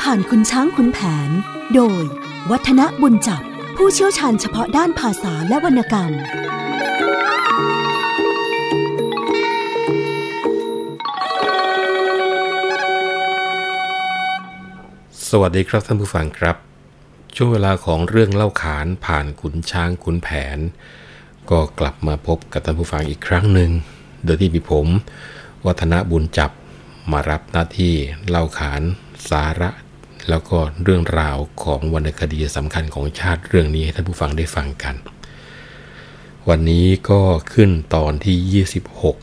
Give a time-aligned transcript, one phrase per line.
[0.00, 0.98] ผ่านคุณช้างคุณแผ
[1.28, 1.30] น
[1.74, 2.02] โดย
[2.50, 3.42] วัฒนบุญจับ
[3.76, 6.12] ผู้เชี่ยวชาญเฉพาะด้านภาษาและวรรณกรรม
[15.28, 16.56] สวัสดีครับท่านผู้ฟังครับ
[17.34, 20.58] ช่วงเวลาของเรื่องเล่าขานผ่านขุนช้างขุนแผน
[21.50, 23.70] ก็กลับมาพบกับท่านผู้ฟังอีกครั้งหนึ่ง
[24.24, 24.86] โดยที่มีผม
[25.66, 26.50] วัฒนบุญจับ
[27.12, 27.94] มารับหน้าที่
[28.28, 28.82] เล่าขาน
[29.30, 29.70] สาระ
[30.28, 34.94] แล้วก็เรื่องราวของวรรณคดีสำคัญของชาติเรื่องนี้ให้ท่านผู้ฟังได้ฟังกัน
[36.48, 38.64] วันนี้ก็ขึ้นตอนที่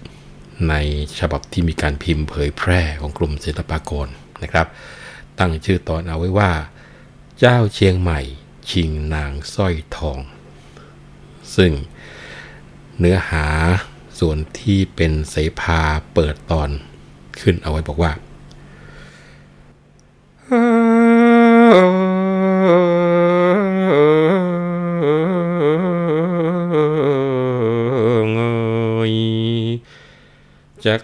[0.08, 0.76] 26 ใน
[1.20, 4.08] ฉบับที่มีการพิมพ์เผยแพร่ของกลุ่มศิลปากร
[4.44, 4.68] นะครับ
[5.40, 6.52] ตั้งชื่อตอนเอาไว้ว่า
[7.40, 8.22] เจ้าเชียงใหม่
[8.70, 10.20] ชิงนางสร้อยทอง
[11.55, 11.71] ซึ่ง
[12.99, 13.46] เนื้อหา
[14.20, 15.82] ส่วนที่เป็นเสภา
[16.13, 16.70] เปิดตอน
[17.41, 18.12] ขึ้นเอาไว้บอกว่า
[20.46, 20.55] จะ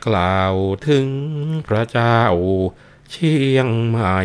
[0.07, 0.55] กล่าว
[0.87, 1.07] ถึง
[1.67, 2.19] พระเจ้า
[3.11, 4.19] เชียงใหม่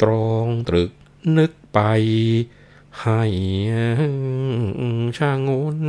[0.00, 0.92] ตรองตรึก
[1.38, 1.78] นึกไป
[3.02, 3.22] ให้
[5.16, 5.80] ช่างงุน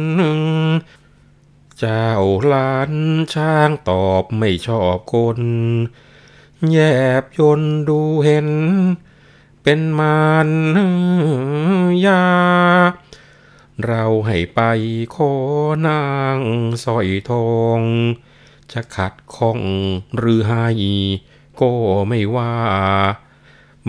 [1.80, 2.10] เจ้า
[2.52, 2.92] ลาน
[3.34, 5.40] ช้างตอบไม่ชอบคน
[6.68, 6.78] แย
[7.22, 8.50] บยนดูเห็น
[9.64, 10.50] เป็นมาร
[12.06, 12.24] ยา
[13.86, 14.60] เราให้ไป
[15.16, 15.32] ขอ
[15.88, 16.04] นา
[16.36, 16.38] ง
[16.84, 17.82] สอยทอง
[18.72, 19.62] จะขัดข้อง
[20.18, 20.68] หรือให้
[21.62, 21.72] ก็
[22.08, 22.54] ไม่ว่า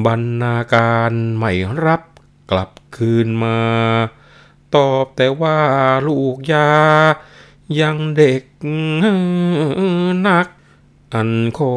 [0.04, 1.52] บรรณาการไม่
[1.84, 2.02] รับ
[2.50, 3.58] กลับคืนมา
[4.74, 5.58] ตอบแต่ว่า
[6.06, 6.70] ลูกยา
[7.80, 8.42] ยังเด็ก
[10.26, 10.46] นัก
[11.14, 11.74] อันขอ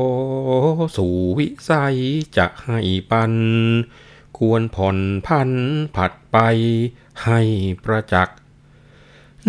[0.98, 1.98] สู่วิสัย
[2.38, 2.80] จะให้
[3.12, 3.34] ปัน
[4.38, 5.52] ควรผ่อนพัน
[5.96, 6.38] ผัดไป
[7.24, 7.40] ให้
[7.84, 8.38] ประจักษ์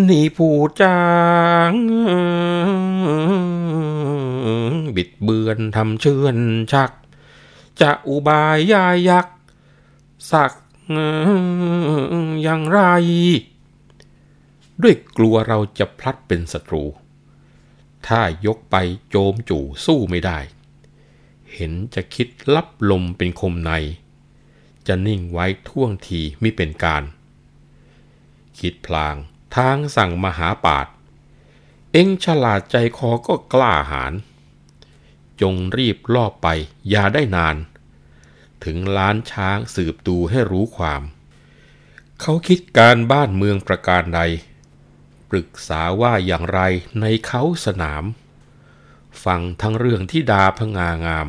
[0.07, 1.03] นี่ผู้จา
[1.71, 1.73] ง
[4.95, 6.37] บิดเบือนทำเชื่อน
[6.73, 6.91] ชัก
[7.81, 9.27] จะอุบายยายัก
[10.31, 10.53] สัก
[12.43, 12.79] อย่างไร
[14.81, 16.83] ด้วยกลัวเราจะพลัดเป็นศัตรู
[18.07, 18.75] ถ้ายกไป
[19.09, 20.39] โจมจู่สู้ไม่ได้
[21.53, 23.71] เห็นจะคิดลับลมเป็นคมใน
[24.87, 27.03] จะนิ่งไว้ท่วงทีไม่เป็นการ
[28.59, 29.15] คิดพลาง
[29.55, 30.87] ทางสั่งมหาปาด
[31.91, 34.13] เอ็งฉลาดใจคอก็กล้าหาญ
[35.41, 36.47] จงรีบลอบไป
[36.89, 37.55] อย่าได้นาน
[38.63, 41.01] ถึงล้านช้างสืบดูให้รู้ความ
[42.21, 44.21] เขาคิดการบ้านเมืองประการใด
[45.35, 46.61] รึกษาว่าอย่างไร
[47.01, 48.03] ในเขาสนาม
[49.23, 51.27] ฟังทั้งเรื่องที่ดาพงางาม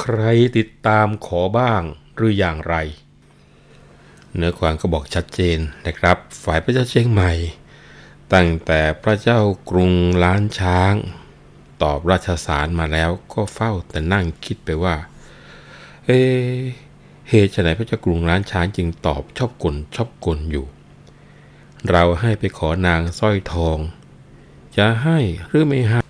[0.00, 0.20] ใคร
[0.56, 1.82] ติดตามขอบ้าง
[2.16, 2.74] หรืออย่างไร
[4.34, 7.32] เนื้อความก็บอกชัดเจนนะครับ ฝ่ายพระเจ้าเชียงใหม่
[8.34, 9.92] ตั้งแต่พระเจ้ากรุง
[10.24, 10.94] ล้านช้าง
[11.82, 14.96] ตอบราชสารมาแล้วก็เฝ้าแต่นั่งคิดไปว่า
[16.06, 16.10] เอ
[17.28, 20.66] เหตุไฉนพระเจ้ากรุงล้านช้างจึงตอบชอบกลชอบกลอยู่
[21.88, 23.78] เราให้ไปขอนางสร้อยทอง
[24.76, 26.00] จะให้หรือไม่ให้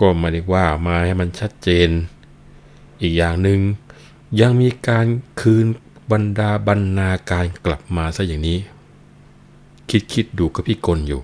[0.00, 1.90] ก็ไม่ได้ว่ามาให้มันชัดเจน
[3.00, 3.60] อีกอย่างหนึ่ง
[4.40, 5.06] ยังมีการ
[5.40, 5.66] คืน
[6.12, 8.58] บรรดาบรรณาการกลับมาซะอย่างนี้
[9.90, 11.22] คิดคิดดูกับพี่กลอยู่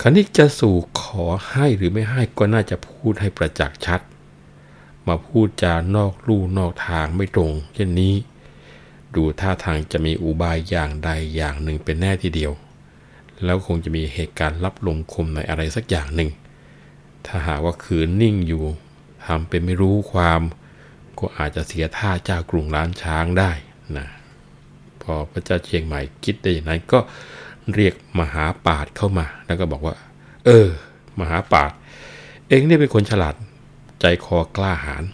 [0.00, 4.00] คันนี้จะสู่ขอให้หรือไม่ให้ก็น่าจะพูดให้ประจักษ์ชัด
[5.06, 8.14] มาพูดจานอกลู่นอกทางไม่ตรงเช่นนี้
[9.14, 12.52] ดูท่าทางจะมีอุบายอย่างใดอย่างหนึ่งเป็นแน่ทีเดียว
[13.44, 16.30] แล้วคงจะมีเหตุการณ์รับลมคมในอะไรสักอย่างหนึ่ง
[17.26, 18.64] ถ้าหากว่าคืนนิ่งอยู่
[19.26, 20.40] ทำเป็นไม่รู้ความ
[21.18, 23.50] ก็อาจจะเสียท่าเจ้ากรุงล้านช้างได้
[23.96, 24.06] นะ
[25.02, 26.98] พอพระเจ้าเชียงใหม่คิดได้อย่างนั้นก็
[27.74, 29.94] เรียกมหาปาดเข้ามา แล้วก็บอกว่า
[30.44, 30.68] เออ
[31.20, 31.70] มหาปาด
[32.48, 33.34] เองนี่เป็นคนฉลาด
[34.00, 35.04] ใจคอกล้าหาญ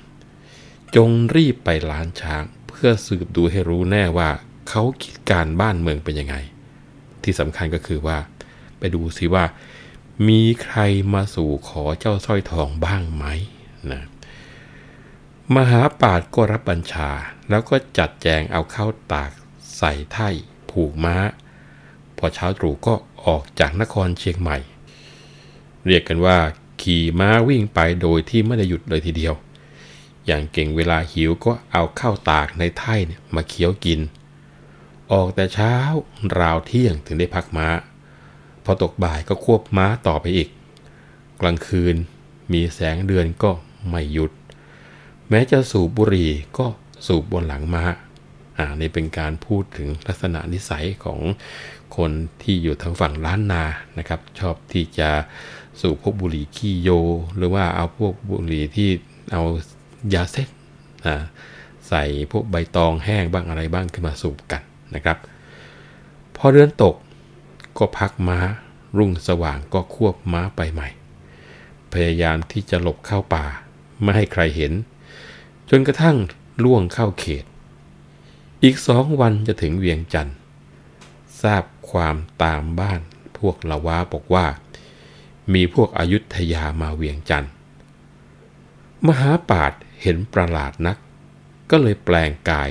[0.97, 4.29] จงรีบไปล้านช้าง เพื่อสืบดูให้รู้แน่ว่า
[4.69, 6.37] เขาคิดการบ้านเมืองเป็นยังไง
[7.25, 8.19] ที่สำคัญก็คือว่า
[8.79, 9.45] ไปดูสิว่า
[10.29, 10.79] มีใคร
[11.15, 13.25] มาสู่ขอเจ้าสร้อยทองบ้างไหม
[13.91, 14.03] นะ
[15.55, 17.11] มหาปาดก็รับบัญชา
[17.51, 19.31] แล้วก็จัดแจงเอาเข้าตาก
[19.77, 20.29] ใส่ไถ่
[20.71, 21.17] ผูกม้า
[22.19, 22.95] พอเช้าตรู่ก็
[23.27, 24.59] ออกจากนครเชียงใหม่
[25.87, 26.39] เรียกกันว่า
[26.83, 29.35] ขี่ม้าวิ่งไปโดยที่ไม่ได้หยุดเลยทีเดียว
[30.27, 34.01] อย่างเก่งเวลาหิวก็เอาเข้าวตากในไถ่เนี่ยมาเคี้ยวกิน
[35.13, 35.75] ออกแต่เช้า
[36.41, 37.69] ราวเที่ยงถึงได้พักม้า
[38.65, 40.49] พอตกบ่ายก็ควบม้าต่อไปอีก
[41.41, 41.97] กลางคืน
[42.53, 43.51] มีแสงเดือนก็
[43.89, 44.33] ไม่หยุด
[45.29, 46.67] แม้จะสูบบุหรี่ก็
[47.07, 47.85] สูบบนหลังมา้า
[48.59, 51.21] อ่านี่เป็นการพูดถึงลักษณะนิสัยของ
[51.97, 52.11] คน
[52.43, 53.65] ที่อยู่ทางฝั่งล้านนา
[53.99, 55.11] นะครับ ชอบที่จะ
[55.81, 56.91] สูบพวกบุหรี่ขี้โย
[57.37, 58.89] หรือว่าเอาพวกบุหรี่ที่
[59.33, 59.43] เอา
[60.15, 60.49] ยาเส้น
[61.89, 64.63] ใส่พวกใบตองแห้งบ้างอะไรบ้างขึ้นมาสูบกัน
[64.95, 65.19] นะครับ
[66.37, 66.95] พอเดือนตก
[67.79, 68.39] ก็พักม้า
[68.99, 70.89] รุ่งสว่างก็ควบม้าไปใหม่
[71.93, 73.45] พยายามที่จะหลบเข้าป่า
[74.03, 74.73] ไม่ให้ใครเห็น
[75.71, 76.17] จนกระทั่ง
[76.65, 77.45] ล่วงเข้าเขต
[78.63, 80.37] อีกสองวันจะถึงเวียงจันทร์
[81.43, 83.01] ทราบความตามบ้าน
[83.39, 84.47] พวกละวาบอกว่า
[85.53, 87.53] มีพวกอายุทยามาเวียงจันทร์
[89.07, 89.73] มหาปาด
[90.03, 90.97] เห็นประหลาดนัก
[91.71, 92.71] ก็เลยแปลงกาย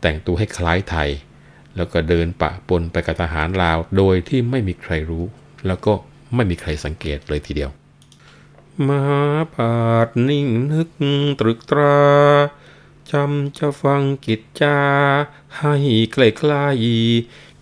[0.00, 1.10] แต่งตัวให้คล้ายไทย
[1.76, 5.24] แล้วก็เดินปะปนไปกับทหารลาว โดยที่ไม่มีใครรู้
[5.66, 5.92] แล้วก็
[6.34, 7.70] ไม่มีใครสังเกตเลยทีเดียว
[8.88, 9.22] มหา
[9.54, 9.74] ปา
[10.06, 10.88] ดนิ่งนึก
[11.40, 11.96] ตรึกตรา
[13.10, 14.78] จำจะฟังกิจจา
[15.58, 15.74] ให้
[16.12, 16.76] ใกล้คลาย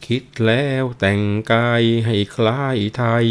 [0.07, 1.21] คิดแล้วแต่ง
[1.53, 3.29] กายให้คล้ายไทย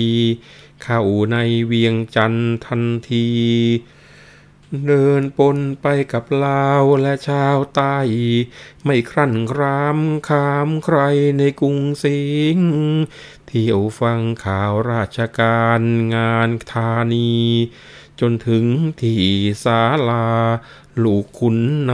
[0.84, 1.02] เข้า
[1.32, 1.38] ใน
[1.68, 2.34] เวียงจัน
[2.66, 3.28] ทันที
[4.86, 7.98] เดินปนไปกับลาวและชาวใต้
[8.84, 10.00] ไม่ครั่นคราม
[10.30, 11.00] ขามใคร
[11.38, 12.22] ในกรุงสิ
[12.56, 12.58] ง
[13.48, 15.82] เที่ยวฟังข่าวราชการ
[16.16, 17.36] งานธานี
[18.20, 18.66] จนถึง
[19.02, 19.26] ที่
[19.64, 20.30] ศาลา
[21.04, 21.94] ลูกคุณใน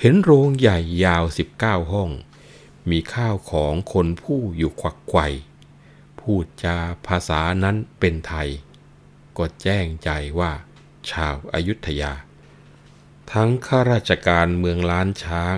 [0.00, 2.10] เห็นโรงใหญ่ยาวสิบเก้าห้อง
[2.90, 5.26] มีข้าวของคนผู้อยู่ควักไขว่
[6.20, 6.76] พูดจา
[7.06, 8.50] ภาษานั้นเป็นไทย
[9.38, 10.52] ก็แจ้งใจว่า
[11.10, 12.12] ชาวอายุทยา
[13.32, 15.56] ทั้งข้าราชการเมืองล้านช้าง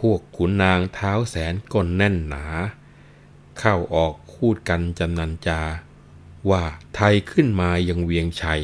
[0.00, 2.46] พวกขุนนางเท้าแสนก้นแน่นหนา
[3.58, 5.62] เข้าออกคูดกันจำนันจา
[6.50, 8.62] ว่าไทยขึ้นมายังเวียงชัย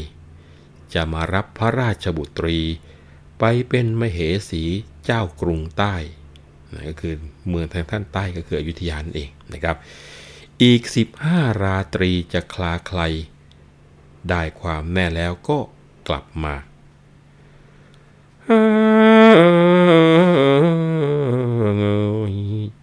[0.95, 2.59] จะมารับพระราชบุตรี
[3.39, 4.19] ไปเป็นมเห
[4.51, 4.65] สี
[5.05, 5.95] เจ้ากรุงใต้
[6.89, 7.15] ก็คือ
[7.49, 9.77] เมืองทางท่านใต้ก็คืออยุธยานเองนะครับ
[10.63, 10.83] อีก
[11.23, 13.01] 15 ราตรีจะคลาใคร
[14.31, 15.59] ได้ความแน่แล้วก็
[16.09, 16.55] กลับมา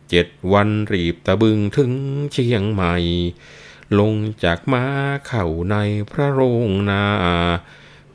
[0.10, 1.92] เจ็ดวันรีบตะบึงถึง
[2.32, 2.96] เชียงใหม่
[4.00, 4.14] ลง
[4.44, 4.86] จากม้า
[5.28, 5.76] เข่าใน
[6.12, 7.06] พระโรงนา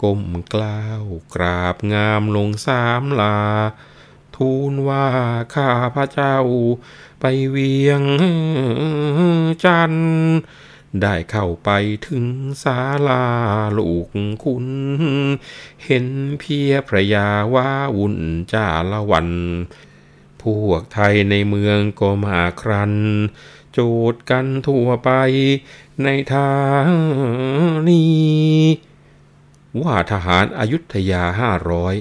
[0.02, 0.22] ก้ม
[0.52, 1.04] กล้าว
[1.34, 3.38] กราบงามลงสามลา
[4.36, 5.06] ทูลว่า
[5.54, 6.38] ข้าพระเจ้า
[7.20, 8.02] ไปเวียง
[9.64, 10.38] จันทร์
[11.02, 11.70] ได้เข้าไป
[12.08, 12.26] ถึง
[12.62, 13.24] ศาลา
[13.78, 14.06] ลูก
[14.44, 14.66] คุณ
[15.84, 16.06] เห็น
[16.38, 18.16] เพียพระยาว่าวุ่น
[18.52, 19.28] จาละวัน
[20.42, 22.94] พวกไทยในเมืองก็มาครัน
[23.72, 23.80] โจ
[24.12, 25.10] ดกันทั่วไป
[26.04, 26.86] ในทาง
[27.88, 28.62] นี้
[29.80, 31.94] ว่าทหารอายุทยาห้าร้อย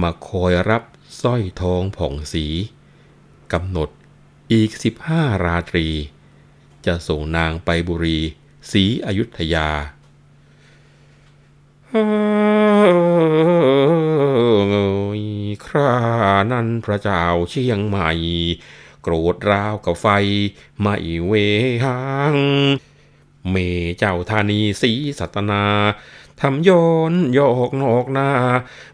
[0.00, 0.82] มาคอยรับ
[1.20, 2.46] สร้อยทองผ่องสี
[3.52, 3.88] กำหนด
[4.52, 5.88] อีกสิบห้าราตรี
[6.86, 8.18] จะส่งนางไปบุรี
[8.70, 9.68] ศรีอยุธยา
[15.66, 15.94] ครา
[16.52, 18.10] นั้นพระเจ้าเชียงใหม่
[19.02, 20.06] โกรธราวกับไฟ
[20.80, 21.32] ไม่เว
[21.84, 21.98] หั
[22.34, 22.36] ง
[23.50, 23.56] เม
[23.98, 25.64] เจ้าธานีสีสัตนา
[26.40, 28.30] ทำย้อนยอกนอกนา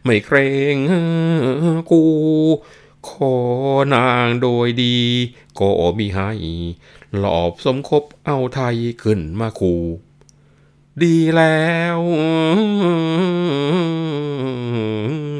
[0.04, 0.38] ไม่เกร
[0.74, 0.76] ง
[1.90, 2.02] กู
[3.08, 3.36] ขอ
[3.94, 4.98] นางโดยดี
[5.58, 6.30] ก็มีให้
[7.18, 9.74] หลอบสมคบเอาไทยขึ้นมาคู
[11.02, 11.98] ดีแล้ว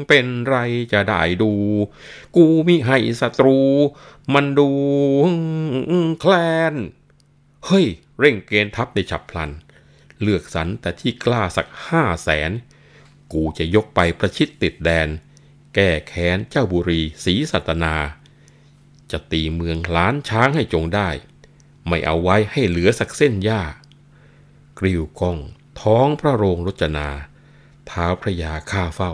[0.07, 0.57] เป็นไร
[0.93, 1.51] จะได้ดู
[2.35, 3.59] กูมิให้ศัตรู
[4.33, 4.69] มันดู
[6.19, 6.33] แคล
[6.73, 6.75] น
[7.65, 7.85] เฮ้ย
[8.19, 9.51] เร่งเกณฑ์ทัพในฉับพลัน
[10.21, 12.51] เลือกสรรแต่ที่กล้าสักห้าแสน
[13.33, 15.07] กูจะยกไปประชิดติดแดน
[15.75, 17.95] แก้แค้นเจ้าบุรีศรีสัตนา
[19.11, 21.09] จะตีเมืองล้านช้างให้จงได้
[21.87, 23.61] ไม่เอาไว้ให้เหลือสักเส้นหญ้า
[24.79, 25.37] กริ้วกอง
[25.81, 27.09] ท้องพระโรงรจนา
[27.87, 29.13] เท้าพระยาข้าเฝ้า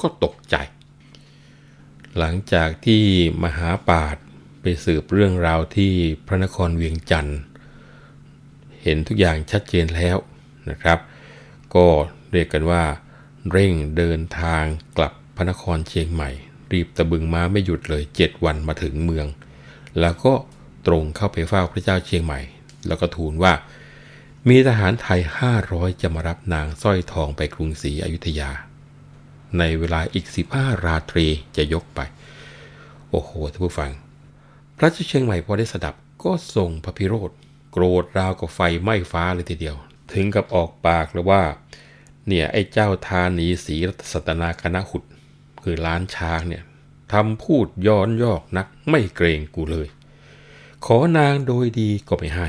[0.00, 0.56] ก็ตกใจ
[2.18, 3.04] หลังจากที่
[3.42, 4.16] มหาปาด
[4.60, 5.92] ไปสืบเรื่องราวที่
[6.26, 7.38] พระนครเวียงจันทร์
[8.82, 10.16] เห็นทุกอย่างชัดเจนแล้ว
[10.70, 10.98] นะครับ
[11.74, 11.86] ก็
[12.32, 12.84] เรียกกันว่า
[13.50, 14.64] เร่งเดินทาง
[14.96, 16.30] กลับ พระนครเชียงใหม่
[16.72, 19.26] รีบตะบึงม้าไม่หยุดเลยเจ็ดวันมาถึงเมือง
[20.00, 20.32] แล้วก็
[20.86, 22.40] ตรงเข้าไปเฝ้าพระเจ้าเชียงใหม่
[22.86, 23.52] แล้วก็ทูลว่า
[24.48, 25.20] มีทหารไทย
[25.60, 28.50] 500จะมารับนางสร้อยทองไปกรุงศรีอยุธยา
[29.58, 31.26] ในเวลาอีก15ราตรี
[31.56, 32.00] จะยกไป
[33.10, 33.90] โอ้โหท่านผู้ฟัง
[34.76, 37.30] พระเจ้าเชียงใหม่พอได้สดับก็ส่งพระพิโรธ
[37.72, 39.76] โกรธราวกับไฟไหม้ฟ้าเลยทีเดียว
[40.12, 41.42] ถึงกับออกปากเลยว่า
[42.26, 45.04] เนี่ยไอ้เจ้าธานีศรีรัตนาคณะหุด
[45.70, 46.64] คือล้านช้างเนี่ย
[47.12, 49.88] ทำพูดย้อนยอกนักไม่เกรงกูเลย
[50.86, 52.48] ขอนางโดยดีก็ไม่ให้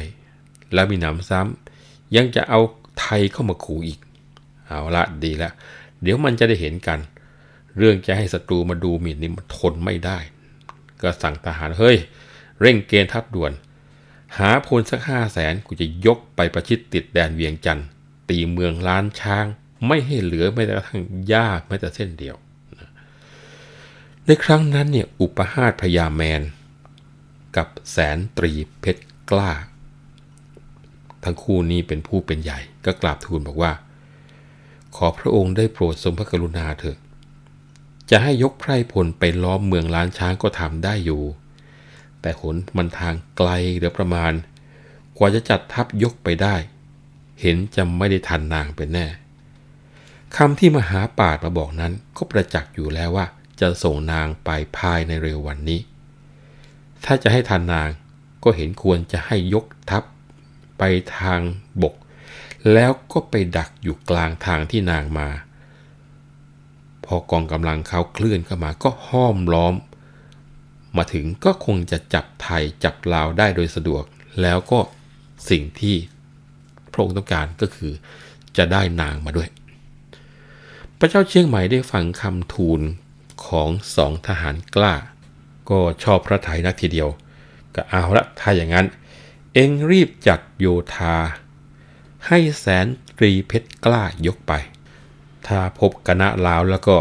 [0.73, 2.59] แล้วมีหนำซ้ำยังจะเอา
[2.99, 3.99] ไทยเข้ามาขู่อีก
[4.67, 5.53] เอาละดีล้ว
[6.01, 6.99] เดี๋ยวมันจะได้เห็นกัน
[7.77, 10.19] เรื่องจะให้ศัตรูมาดูหมิ่นนี่มันทนไม่ได้
[11.01, 11.97] ก็สั่งทหารเฮ้ย
[12.61, 13.51] เร่งเกณฑ์ทัพด่วน
[14.37, 17.87] หาพลสักห้าแสนกูจะยกไปประชิดติดแดนเวียงจันทร์
[18.29, 19.45] ตีเมืองล้านช้าง
[19.87, 22.37] ไม่ให้เหลือแม้แต่กระทั่งหญ้าแม้แต่เส้นเดียว
[24.31, 26.41] ในครั้งนั้นเนี่ยอุปหาตพญาแมน
[27.57, 29.51] กับแสนตรีเพชรกล้า
[31.23, 33.73] ทั้งคู่นี้เป็นผู้เป็นใหญ่ก็กราบทูลบอกว่า
[34.95, 36.97] ขอพระองค์ได้โปรดทรงพระกรุณาเถิด
[38.09, 41.21] จะให้ยกไพร่พลไปล้อมเมืองล้านช้างก็ทำได้อยู่
[42.21, 44.31] แต่หนมันทางไกลเหลือประมาณ
[45.17, 46.55] กว่าจะจัดทัพยกไปได้
[47.41, 49.07] เห็นจะไม่ได้ทันนางเป็นแน่
[50.35, 53.27] คำที่มหาปาดมาบอกนั้นก็ประจักษ์อยู่แล้วว่า
[53.61, 55.79] จะส่งนางไปภายในเร็ววันนี้
[57.05, 57.89] ถ้าจะให้ทันนาง
[58.43, 60.03] ก็เห็นควรจะให้ยกทัพ
[60.77, 60.83] ไป
[61.17, 61.39] ทาง
[61.81, 61.95] บก
[62.73, 65.29] แล้วก็ไปดักอยู่กลางทางที่นางมา
[67.05, 69.75] พอกองกำลังเขาเคลื่อนเข้ามาก็ห้อมล้อม
[70.97, 74.03] มาถึงก็คงจะจับไทยจับลาวได้โดยสะดวก
[74.41, 74.79] แล้วก็
[75.49, 75.95] สิ่งที่
[76.91, 77.91] พระองค์ต้องการก็คือ
[78.57, 79.49] จะได้นางมาด้วย
[80.97, 82.81] พระเจ้าเชียงใหม่ได้ฟังคำทูล
[83.47, 84.95] ของสองทหารกล้า
[85.69, 87.09] ก็ชอบพระไทยนักทีเดียว
[87.75, 88.85] ก็เอาละถ้าอย่างนั้น
[89.53, 91.15] เองรีบจัดโยธา
[92.27, 94.53] ให้แสนตรีเพชรกล้ายกไป
[95.47, 96.97] ถ้าพบคณะลาวแล้วก็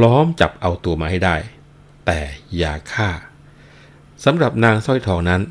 [0.00, 1.36] ล้อมจับเอาตัวมาให้ได้
[2.06, 2.20] แต่
[2.56, 3.10] อย่าฆ่า
[4.24, 5.42] สำหรับนางสร้อยทองนั้น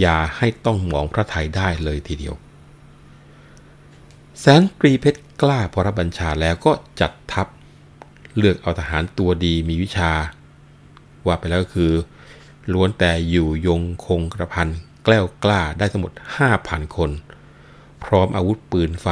[0.00, 2.34] อย่าให้ต้องมองพระไทยได้เลยทีเดียว
[4.38, 7.46] แสนตรีเพชรกล้าพรับบัญชาแล้วก็จัดทัพ
[8.38, 10.12] เลือกเอาทหารตัวดีมีวิชา
[11.26, 11.92] ว่าไปแล้วก็คือ
[12.72, 14.68] ล้วนแต่อยู่ยงคงกระพัน
[15.04, 16.12] แกล้วกล้าได้ทั้งหมด
[16.54, 17.10] 5,000 คน
[18.04, 19.08] พร้อมอาวุธปืนไฟ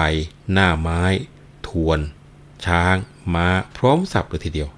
[0.52, 1.02] หน้าไม้
[1.68, 1.98] ทวน
[2.66, 2.96] ช้าง
[3.34, 4.70] ม้า พร้อมสับเลยทีเดียว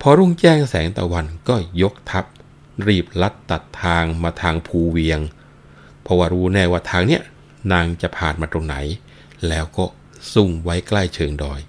[0.00, 2.24] พอรุ่งแจ้งแสงตะวันก็ยกทัพ
[2.86, 5.20] รีบลัดตัดทางมาทางภูเวียง
[6.02, 7.22] เพราะว่ารู้แน่ว่าทางเนี้ย
[7.72, 8.76] นางจะผ่านมาตรงไหน
[9.48, 9.84] แล้วก็
[10.32, 11.60] ซุ่มไว้ใกล้เชิงดอย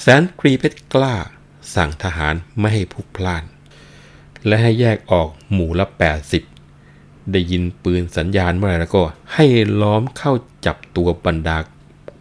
[0.00, 1.14] แสนปรีเพชรกล้า
[1.74, 3.44] สั่งทหารไม่ให้พุกพล่าน
[4.46, 5.86] และให้แยกออกหมู่ละ
[6.58, 9.02] 80 ได้ยินปืนสัญญาณเมื่อไรแล้วก็
[9.34, 9.46] ให้
[9.80, 10.32] ล้อมเข้า
[10.66, 11.58] จับตัวบรรดา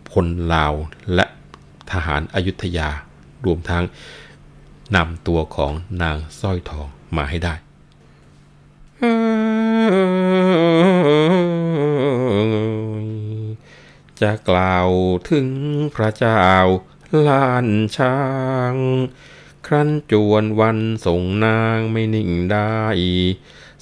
[0.10, 0.74] พลลาว
[1.16, 1.26] และ
[1.92, 2.90] ทหารอายุทยา
[3.46, 3.84] รวมทั้ง
[4.96, 7.54] นำตัวของนางสร้อยทองมาให้ได้
[14.22, 14.90] จะกล่าว
[15.30, 15.48] ถึง
[15.96, 16.42] พระเจ้า
[17.28, 17.68] ลาน
[17.98, 18.18] ช้า
[18.74, 18.76] ง
[19.66, 22.80] ครั้นจวนวันส่งนางไม่นิ่งได้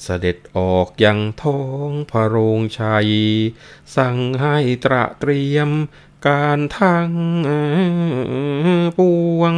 [0.02, 3.10] เสด็จออกยังท้องพระโรงชัย
[3.96, 5.70] สั่งให้ตระเตรียม
[6.28, 7.12] การทั้ง
[8.98, 9.00] ป
[9.40, 9.56] วง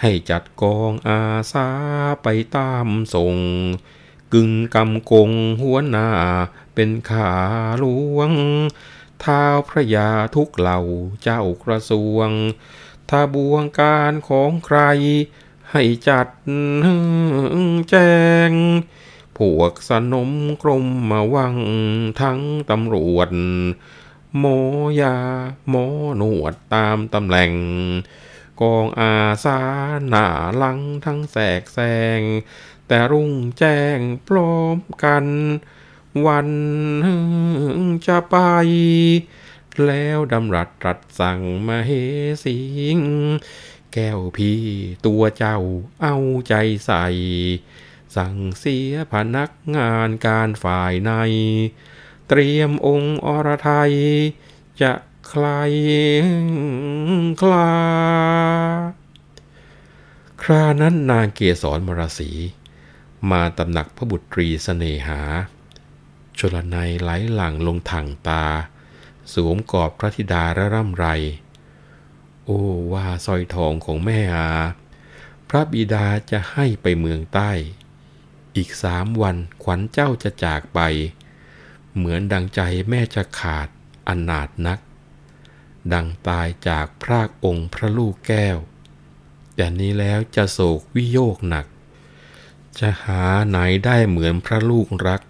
[0.00, 1.68] ให้จัดกองอาสา
[2.22, 3.36] ไปตามส่ง
[4.32, 5.30] กึ่งกำกง
[5.60, 6.10] หัวหน้า
[6.74, 7.32] เป็นขา
[7.78, 8.30] หลวง
[9.24, 10.80] ท้าพระยาทุกเหล่า
[11.22, 12.30] เจ้ากระทรวง
[13.10, 14.80] ถ้าบวงการของใคร
[15.70, 16.28] ให้จัด
[17.90, 17.94] แจ
[18.50, 18.52] ง
[19.36, 20.30] พวกสนม
[20.62, 21.56] กรมมาวัง
[22.20, 23.30] ทั้งตำรวจ
[24.38, 24.44] โม
[25.00, 25.16] ยา
[25.68, 25.74] โม
[26.18, 27.52] หนวดตามตำแหน่ง
[28.60, 29.58] กองอาสา
[30.08, 30.26] หน้า
[30.62, 31.78] ลังทั้งแสกแซ
[32.18, 32.20] ง
[32.88, 33.98] แต่รุ่งแจ้ง
[34.28, 35.24] พร้อมกัน
[36.26, 36.48] วัน
[38.06, 38.36] จะไป
[39.86, 41.90] แล้วดำรัสตรัสสั่งมาเฮ
[42.44, 42.58] สิ
[42.96, 42.98] ง
[43.92, 44.62] แก้วพี่
[45.06, 45.58] ตัวเจ้า
[46.02, 46.16] เอา
[46.48, 46.54] ใจ
[46.86, 47.06] ใส่
[48.16, 51.12] สั่งเสียพนักงานการฝ่ายใน
[52.28, 53.94] เตรียมองค์อรไทย
[54.82, 54.92] จะ
[55.28, 55.46] ใคร
[57.40, 57.72] คลา
[60.42, 62.30] ครานั้นนางเกศรมรสี
[63.30, 65.20] มาตำหนักพระบุตรีสเสน่หา
[66.38, 68.44] ชลนัยไหลหลังลงถังตา
[69.32, 71.06] สวมกอบพระธิดาระร่ำไร
[72.44, 72.60] โอ้
[72.92, 74.50] ว่าสร้อยทองของแม่อา
[75.48, 77.50] พระบิดาจะให้ไปเมืองใต้
[78.56, 80.80] อีกสามวันขวัญเจ้าจะจากไป
[81.96, 83.68] เหมือนดังใจแม่จะขาด
[84.08, 84.78] อนาถนัก
[85.92, 88.56] ดังตายจากพรากองค์พระลูกแก้ว
[89.54, 91.66] แต่นี้แล้วจะโศกวิโยกหนัก
[92.78, 95.22] จะหาไหนได้เหมือนพระลูกรัก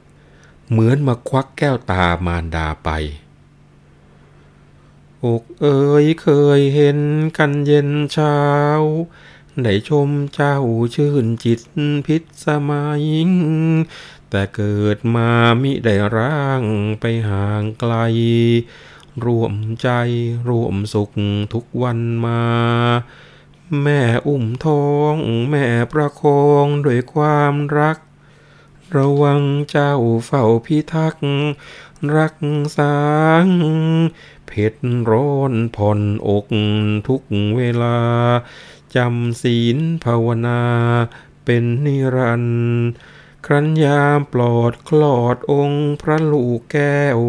[0.71, 2.91] เหมือนมาควักแก้วตามารดาไป
[5.25, 6.99] อกเอ๋ยเคยเห็น
[7.37, 8.39] กันเย็นเช้า
[9.63, 10.57] ได้ชมเจ้า
[10.95, 11.61] ชื่นจิต
[12.07, 13.05] พิษสมัย
[14.31, 15.31] แต่เกิดมา
[15.63, 16.63] มิได้ร่าง
[17.01, 17.95] ไปห่างไกล
[19.25, 19.89] ร่วมใจ
[20.49, 21.11] ร่วมสุข
[21.53, 22.43] ทุกวันมา
[23.83, 25.17] แม่อุ้มท้อง
[25.51, 27.99] แม่ประคองด้วยความรัก
[28.97, 29.95] ระวังเจ้า
[30.27, 31.27] เฝ้าพิทักษ์
[32.17, 32.37] รัก
[32.77, 32.95] ษา
[34.47, 34.75] เผ็ด
[35.11, 36.47] ร้อนผ่อนอก
[37.09, 37.23] ทุก
[37.57, 37.99] เวลา
[38.95, 40.63] จำศีลภาวนา
[41.45, 42.89] เป็นนิรันดร์
[43.47, 47.21] ครั้นยามปลอดคลอดองค์พระลูกแก้ว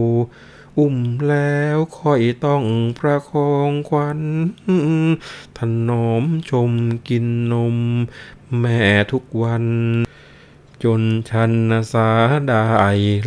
[0.77, 0.97] อุ้ม
[1.27, 2.63] แล้วค่อยต้อง
[2.99, 4.19] ประคองควัน
[5.57, 6.71] ถนอมชม
[7.07, 7.75] กินนม
[8.59, 8.79] แม่
[9.11, 9.65] ทุกวัน
[10.83, 11.53] จนชัน
[11.93, 12.09] สา
[12.47, 12.53] ได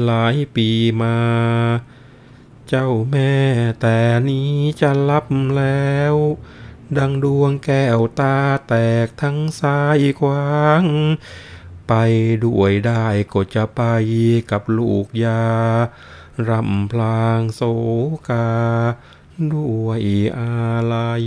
[0.04, 0.68] หลายปี
[1.00, 1.16] มา
[2.68, 3.35] เจ้าแม่
[3.80, 6.14] แต่นี้จะลับแล้ว
[6.99, 8.37] ดังดวงแก้วตา
[8.68, 10.85] แตกทั้งซ้ายขวาง
[11.88, 11.92] ไป
[12.44, 13.82] ด้วยได้ก็จะไป
[14.50, 15.44] กับลูกยา
[16.49, 17.62] รำพลางโศ
[18.28, 18.49] กา
[19.52, 20.02] ด้วย
[20.38, 20.52] อา
[20.92, 21.25] ลัย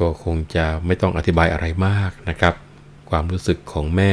[0.00, 2.69] ก็คงจะไม่ต้องอธิบายอะไรมากนะครับ
[3.10, 4.12] ความรู้สึกของแม่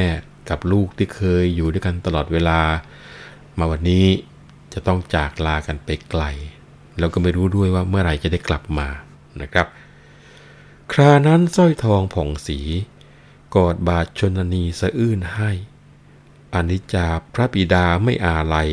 [0.49, 2.59] กับลูกที่เคยอยู่ด้วยกันตลอดเวลา
[3.57, 4.05] มาวันนี้
[4.73, 6.23] จะต้องจากลากันไปไกล
[6.99, 8.87] แล้วก็ไม่รู้ด้วยว่าเมื่อไหร่จะได้กลับมา
[9.41, 9.67] นะครับ
[10.91, 12.59] ครานั้นสร้อยทองผ่องสี
[13.55, 15.51] กอดบาทชนนีสะอื้นให้
[16.53, 18.69] อนิจจาพระบิดาไม่อาลัย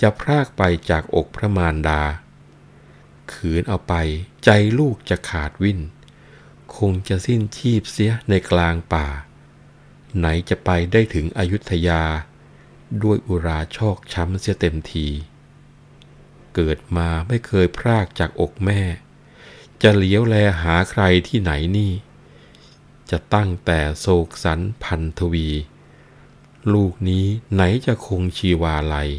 [0.00, 2.02] จะพรากไปจากอกพระมารดา
[3.32, 3.94] ขืนเอาไป
[4.44, 5.80] ใจลูกจะขาดวิ่น
[6.76, 9.06] คงจะสิ้นชีพเสียในกลางป่า
[10.18, 12.02] ไหนจะไปได้ถึงอยุธยา
[13.02, 15.08] ด้วยอุราชอกช้ำเสียเต็มที
[16.54, 18.80] เกิดมาไม่เคยพรากจากอกแม่
[19.82, 21.92] จะเลี้ยวแลหาใครที่ไหนนี่
[23.10, 25.48] จะตั้งแต่โศกสันพันทวี
[26.72, 29.10] ลูกนี้ไหนจะคงชีวาลัย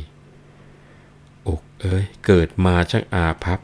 [1.48, 3.60] อกเอ้ย เกิดมาช่างอาภัพ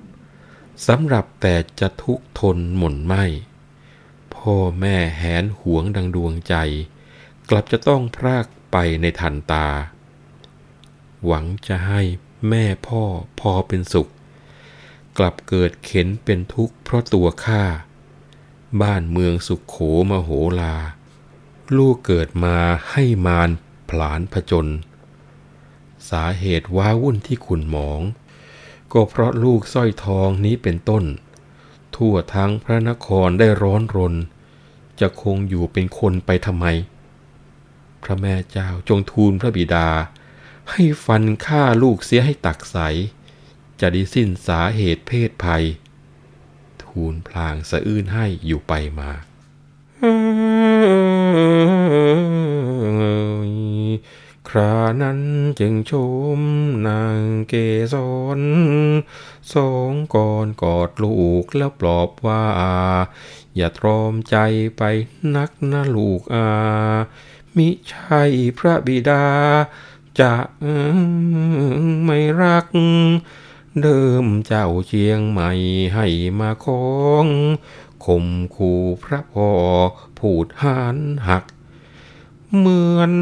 [0.88, 3.14] สำหรับแต่จะทุกทนหม่นไหม
[4.36, 6.56] พ่อแม่แหนหวงดังดวงใจ
[7.54, 9.68] กลับจะต้องพรากไปในทันตา
[11.26, 12.02] หวังจะให้
[12.50, 13.04] แม่พ่อ
[13.40, 14.12] พอเป็นสุข
[15.18, 17.64] กลับเกิดเข็นเป็นทุกข์เพราะตัวข้า
[18.82, 19.76] บ้านเมืองสุขโข
[20.10, 20.30] มโห
[20.62, 20.76] ลา
[21.78, 22.58] ลูกเกิดมา
[22.92, 23.50] ให้มาร
[23.90, 24.68] ผลานผจญ
[26.10, 28.02] สาเหตุว้าวุ่นที่ขุนหมอง
[28.94, 31.04] ก็เพราะลูกสร้อยทองนี้เป็นต้น
[31.96, 34.16] ทั่วทั้งพระนครได้ร้อนรน
[35.00, 36.68] จะคงอยู่เป็นคนไปทำไม
[38.04, 39.88] พระแม่เจ้าจงทูลพระบิดา
[40.72, 42.78] ให้ฟันฆ่าลูกเสียให้ตักใส
[43.80, 45.64] จะได้สิ้นสาเหตุเพศภัย
[46.84, 49.12] ทูลพลางสะอื้นให้อยู่ไปมา
[54.50, 55.20] ครานั้น
[55.60, 55.94] จึงช
[56.38, 56.40] ม
[56.88, 57.54] นางเก
[57.94, 57.96] ส
[58.40, 58.42] ร
[59.54, 62.44] สองก่อนกอดลูกแล้วปลอบว่า
[63.56, 64.38] อย่าตรอมใจ
[64.78, 64.84] ไป
[65.36, 66.48] นักนะลูกอา
[67.58, 68.22] มิใช่
[68.58, 69.26] พระบิดา
[70.20, 70.34] จะ
[72.06, 72.66] ไม่รัก
[73.82, 75.50] เดิมเจ้าเชียงใหม่
[75.94, 76.08] ให้
[76.40, 76.86] มาคอ
[77.26, 77.28] ง
[78.06, 79.52] ข่มขู่พระพ่อ
[80.20, 81.44] พูดหานหัก
[82.58, 83.14] เหมือน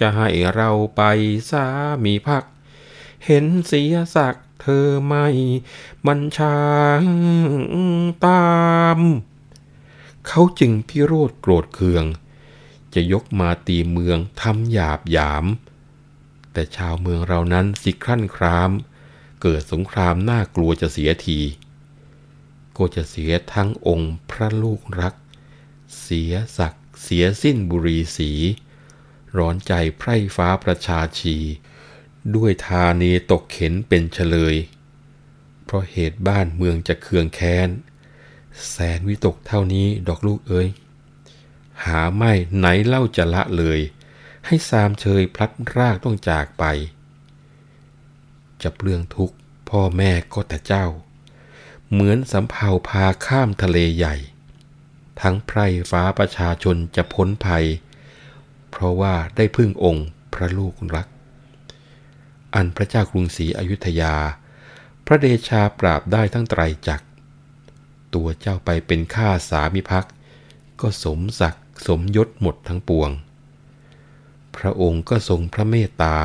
[0.00, 1.02] จะให้เราไป
[1.50, 1.66] สา
[2.04, 2.44] มีพัก
[3.24, 5.26] เห็นเสียสักเธอไม่
[6.06, 6.56] บัญชา
[8.26, 8.46] ตา
[8.96, 8.98] ม
[10.28, 12.04] เขาจึงพิโรธโกรธเคือง
[12.94, 15.44] จะยกมาตีเมืองทำหยาบหยาม
[16.52, 18.70] แต่ชาวเมืองเรานั้นสิครั่นคราม
[19.42, 21.40] เกิดสงครามน่ากลัวจะเสียที
[22.76, 25.14] ก็จะเสียทั้งองค์พระลูกรัก
[26.00, 28.32] เสียศักดิ์เสียสิ้นบุรีสี
[29.36, 31.36] ร้อนใจไพร่ฟ้าประชาชี
[32.36, 34.56] ด้วยธานีตกเข็นเป็นเฉลย
[35.64, 37.68] เพราะเหตุบ้านเมืองจะเคืองแค้น
[38.68, 40.68] แสนวิตกเท่านี้ดอกลูกเอ้ย
[41.84, 43.80] หาไม่ไหนเล่าจะละเลย
[44.46, 46.64] ให้สามเชยพลัดรากต้องจากไป
[48.62, 49.36] จะเปลืองทุกข์
[49.68, 50.86] พ่อแม่ก็แต่เจ้า
[51.90, 54.16] เหมือนสำเภาพาข้ามทะเลใหญ่
[55.20, 57.64] ทั้งไพร่ฟ้าประชาชนจะพ้นภัย
[58.70, 61.08] เพราะว่าได้พึ่งองค์พระลูกรัก
[62.54, 64.14] อันพระเจ้ากรุงศรีอยุธยา
[65.06, 67.06] พระเดชาปราบได้ทั้งไตรจักร
[68.16, 70.06] ตัวเจ้าไปเป็นข้าสามิภัก
[70.80, 73.10] ก็สมศักดิ์สมยศหมดทั้งปวง
[74.56, 76.16] พระองค์ก็ทรงพระเมตตา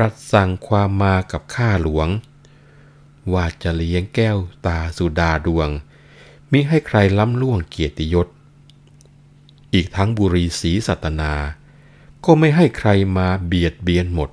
[0.00, 2.08] รัดสั่งความมากับข้าหลวง
[3.32, 5.68] ว่าจะเลี้ยงแก้วตาสุดาดวง
[6.52, 8.28] มิให้ใครล้ำล่วงเกียรติยศ
[9.74, 11.32] อีกทั้งบุรีศรีสัตนา
[12.24, 14.30] ก็ไม่ให้ใครมาเบียดเบียนหมด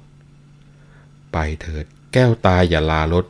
[1.31, 3.25] ไปเถิดแก้วตาอย่าลาลด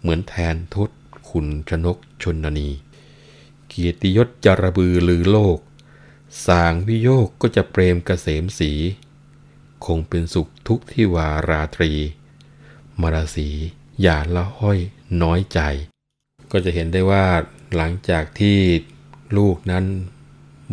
[0.00, 0.90] เหมือนแทนทศ
[1.38, 2.68] คุณชนกชนนี
[3.68, 5.58] เกียรติยศจะระบือลือโลก
[6.46, 8.72] สางวิโยกก็จะเปรมเกษมสี
[9.86, 11.92] คงเป็นสุขทุกที่วาราตรี
[13.00, 13.48] มรสี
[14.02, 14.78] อย่าละห้อย
[15.22, 15.60] น้อยใจ
[16.50, 17.24] ก็จะเห็นได้ว่า
[17.76, 18.58] หลังจากที่
[19.36, 19.84] ลูกนั้น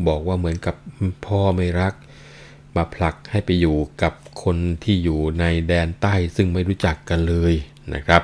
[0.07, 0.75] บอกว่าเหมือนกับ
[1.25, 1.93] พ่อไม่รัก
[2.75, 7.53] มาผลักให้ไปอยู่กับคนที่อยู่ในแดนใต้ซึ่งไม่รู้จักกันเลย
[7.95, 8.23] นะครับ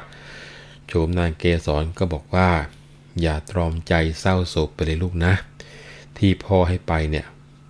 [0.91, 2.49] โฉมนางเกสรก็บอกว่า
[3.21, 5.33] อย่าตรอมใจเศร้าโศกไปเลยลูกนะ
[6.17, 7.25] ที่พ่อให้ไปเนี่ย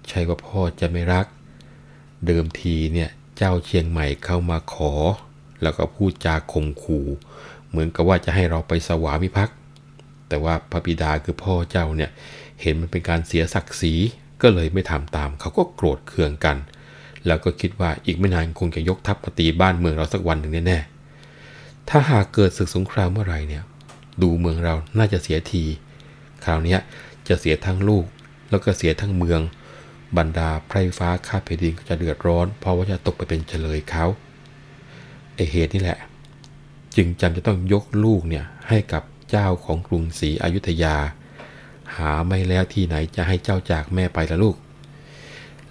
[0.10, 1.26] ใช่ว่าพ่อจะไม่รัก
[2.26, 4.94] เดิมทีเนี่ยเจ้าเชียงใหม่เข้ามาขอ
[5.62, 7.06] แล้วก็พูดจาข่มขู่
[7.70, 9.58] เหมือนกับว่าจะให้เราไปสวามิภักดิ์
[10.28, 12.12] แต่ว่าพระบิดาคือพ่อเจ้าเนี่ย
[12.62, 13.94] เห็นมันเป็นการเสียศักดิ์ศรี
[14.42, 16.58] ก็เลยไม่ทำตามเขาก็โกรธเคืองกัน
[17.28, 20.99] แล้วก็คิดว่าอีกไม่นานคงจะยกทัพมาตีบ้านเมืองเราสักวันหนึ่งแน่ๆ
[21.90, 23.64] ถ้าหากเกิดศึกสงครามเมื่อไรเนี่ย
[24.22, 25.64] ดูเมืองเราน่าจะเสียที
[26.46, 26.78] คราวนี้
[27.28, 28.06] จะเสียทั้งลูก
[28.50, 29.42] แล้วก็เสียทั้งเมือง
[30.18, 34.06] บรรดาไพร่ฟ้าข้าแผ่นดินก็จะเดือดร้อน เพราะว่าจะตกไปเป็นเฉลยเขา
[35.36, 36.00] ไอเหตุนี่แหละ
[36.96, 40.96] จึงจำจะต้องยกลูกเนี่ยให้กับเจ้าของกรุงศรีอยุธยา
[41.96, 44.56] หาไม่แล้วที่ไหนจะให้เจ้าจากแม่ไปละลูก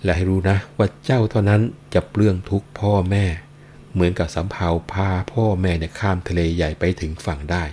[0.02, 1.60] และให้รู้นะว่าเจ้าเท่านั้น
[1.94, 3.24] จะเปลื้องทุกพ่อแม่
[3.98, 7.64] เหมือนกับสำเภาพาพ่อแม่เนี่ยข้ามทะเลใหญ่ไปถึงฝั่งได้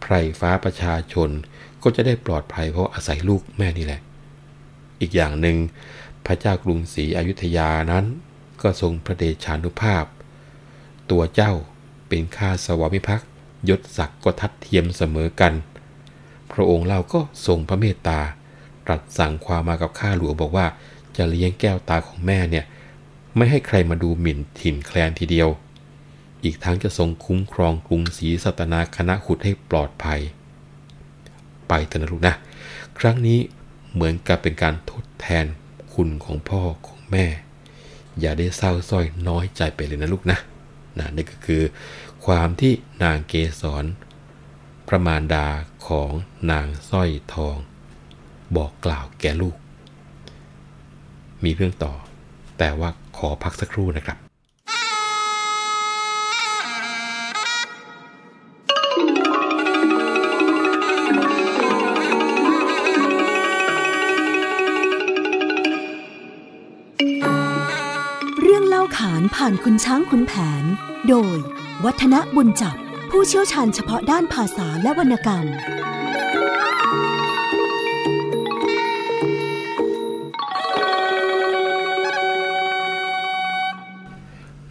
[0.00, 1.28] ไพร่ฟ้าประชาชน
[1.82, 4.00] ก็จะได้ปลอดภัยเพราะอาศัยลูกแม่นี่แหละ
[5.00, 5.56] อีกอย่างหนึ่ง
[6.26, 8.04] พระเจ้ากรุงศรีอยุธยานั้น
[8.62, 10.04] ก็ทรงพระเดชานุภาพ
[11.10, 11.52] ตัวเจ้า
[12.08, 13.28] เป็นข้าสวามิภักดิ์
[13.68, 15.52] ยศศักดิ์ก็ทัดเทียมเสมอกัน
[16.52, 18.20] พระองค์เล่าก็ทรงพระเมตตา
[18.86, 20.66] ตรัสสั่งความมากับข้าหลวงบอกว่า
[21.16, 22.64] จะเลี้ยงแก้วตาของแม่เนี่ย
[23.36, 25.48] ไม่ให้ใครมาดูหมิ่นถิ่นแคลนทีเดียว
[26.44, 30.20] อีกทั้งจะทรงคุ้มครองกรุงศรีสัตนาคณะขุดให้ปลอดภัย
[31.68, 32.34] ไปเถอะนะลูกนะ
[32.98, 33.38] ครั้งนี้
[33.92, 35.44] เหมือนกับเป็นการทดแทน
[35.94, 37.26] คุณของพ่อของแม่
[38.20, 40.38] อย่าได้เศร้าส้อยน้อยใจไปเลยนะลูกนะ
[40.98, 41.62] นะนี่ก็คือ
[42.26, 43.84] ความที่นางเกสร
[44.88, 45.48] ประมาณดา
[45.86, 46.10] ของ
[46.50, 47.56] นางสร้อยทอง
[48.56, 49.56] บอกกล่าวแก่ลูก
[51.44, 51.92] มีเรื่องต่อ
[52.64, 54.16] แต่ว่าขอพักสักครู่นะครับ
[68.40, 70.64] เรื่องเล่าขานผ่านคุณช้างคุณแผน
[71.08, 71.36] โดย
[71.84, 72.76] วัฒนบุญจับ
[73.10, 75.46] ผู้เชี่ยวชาญเฉพาะด้านภาษาและวรรณกรรม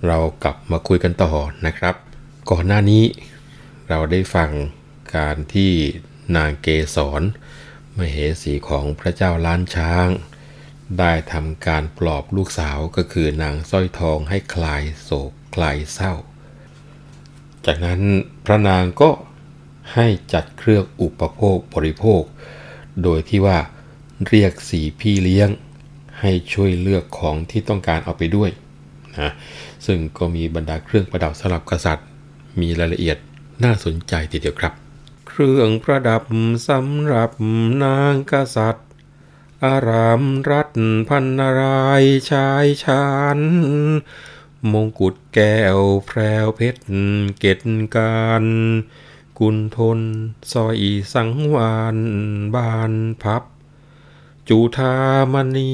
[0.08, 1.34] เรากลับมาคุยกันต่อ
[1.66, 1.96] นะครับ
[2.52, 3.04] ก่อนหน้านี้
[3.90, 4.50] เราได้ฟัง
[5.18, 5.72] การที่
[6.36, 7.22] นางเกสร
[7.98, 10.08] มเหสีของพระเจ้าล้านช้าง
[11.00, 16.14] ได้ทำการปลอบลูกสาวก็คือนางสร้อยทองให้คลายโศกคลายเศร้า
[17.66, 18.02] จากนั้น
[18.46, 19.10] พระนางก็
[19.94, 22.22] ให้จัดเครื่องอุปโภคบริโภค
[23.04, 23.60] โดยที่ว่า
[24.28, 25.50] เรียกสี่พี่เลี้ยง
[26.20, 28.50] ให้ช่วยเลือกของที่ต้องการเอาไปด้วย
[29.22, 29.32] นะ
[29.86, 32.08] ซึ่งก็มีบรรดาเครื่องประดับสำหรับกษัตริย์
[32.60, 33.18] มีรายละเอียด
[33.64, 34.74] น่าสนใจทีเดียวครับ
[35.28, 36.24] เครื่องประดับ
[36.70, 37.32] สำหรับ
[37.84, 38.88] นางกษัตริย์
[39.66, 43.06] อารามรัตนพันนารายชายชา
[43.38, 43.40] น
[44.72, 46.84] มงกุฎแก้วแพรวเพชร
[47.40, 47.60] เกต
[47.96, 48.44] การ
[49.40, 50.00] กุลทน
[50.52, 50.80] ซอย
[51.14, 51.98] สังวาน
[52.56, 53.44] บานพับ
[54.50, 54.96] จุธา
[55.34, 55.74] มณี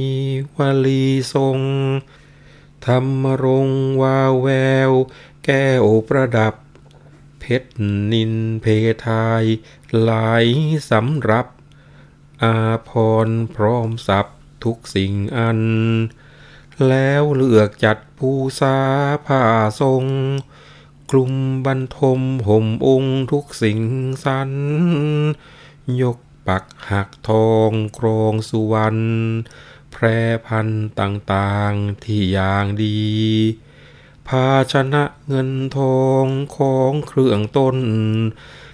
[0.56, 1.60] วลีทรง
[2.86, 3.70] ธรรมรง
[4.02, 4.50] วาวแว
[4.90, 4.92] ว
[5.46, 6.54] แก้วประดับ
[7.40, 7.72] เพชร
[8.12, 8.66] นินเพ
[9.06, 9.44] ทาย
[10.04, 10.46] หลาย
[10.90, 11.48] สำรับ
[12.44, 12.58] อา
[12.90, 12.92] พ
[13.28, 14.28] รพร้อมสับ
[14.64, 15.62] ทุกสิ่งอัน
[16.88, 18.78] แล้วเลือกจัดภูษา
[19.26, 19.44] ผ้า
[19.82, 20.04] ทรง
[21.12, 21.34] กลุ่ม
[21.66, 23.82] บรรทมห่มองค์ทุกสิ่ง
[24.24, 24.52] สัน
[26.02, 29.02] ยกปักหักทองโครงสุวรรณ
[30.00, 30.10] แพร
[30.48, 30.68] พัน
[31.00, 33.00] ต่างๆที่อย่างดี
[34.28, 36.26] ภาชนะเงินทอง
[36.58, 37.78] ของเครื่องต้น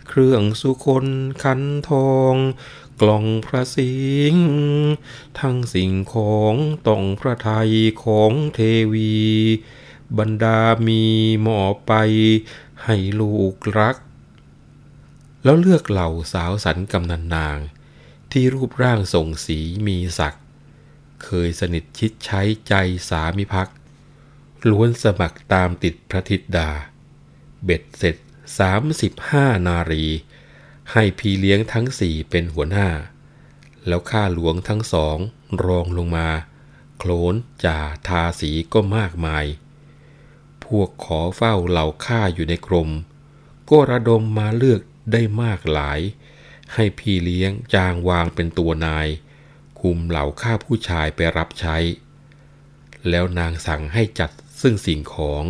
[0.10, 1.06] เครื่องสุคน
[1.44, 2.34] ขันทอง
[3.02, 3.96] กล่องพระสิ
[4.34, 4.46] งห์
[5.40, 6.54] ทั้งสิ่งของ
[6.88, 7.72] ต้องพระไทย
[8.04, 8.60] ของเท
[8.94, 9.16] วี
[10.18, 11.04] บรรดามี
[11.42, 11.92] หมอไป
[12.84, 13.96] ให้ลูกรัก
[15.44, 17.58] แล้วเลือกเหล่าสาวสันกำนันนาง
[18.32, 20.43] ที่รูปร่างทรงสีมีศักดิ์
[21.24, 22.74] เคยสนิทชิดใช้ใจ
[23.10, 23.70] สามิพัก
[24.70, 26.70] ล้วนสมัครตามติดพระธิดา
[27.66, 28.16] เบ็ดเสร็จ
[28.92, 30.06] 35 นารี
[30.92, 32.90] ให้พี่เลี้ยงทั้งสี่เป็นหัวหน้า
[33.88, 35.18] แล้วข้าหลวงทั้งสอง
[35.66, 36.30] รองลงมา
[36.98, 39.46] โคลนจ่าทาสีก็มากมาย
[40.66, 42.90] พวกขอเฝ้าเหล่าข้าอยู่ในกรม
[43.70, 44.82] ก็ระดมมาเลือก
[45.12, 46.00] ได้มากหลาย
[46.74, 49.08] ให้พี่เลี้ยงจางวางเป็นตัวนาย
[49.84, 51.78] คุมเหล่าข้าผู้ชายไปรับใช้
[53.10, 55.44] แล้วนางสั่งให้จัดซึ่งสิ่งของ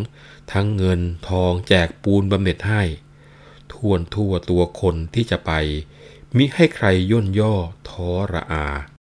[0.52, 2.84] ทั้งเงินทองแจกปูนบำเหน็จให้
[3.74, 5.52] ทวนทั่วตัวคนที่จะไป
[6.38, 7.56] มิให้ใครย่นย่อ
[7.90, 8.68] ท้อระอา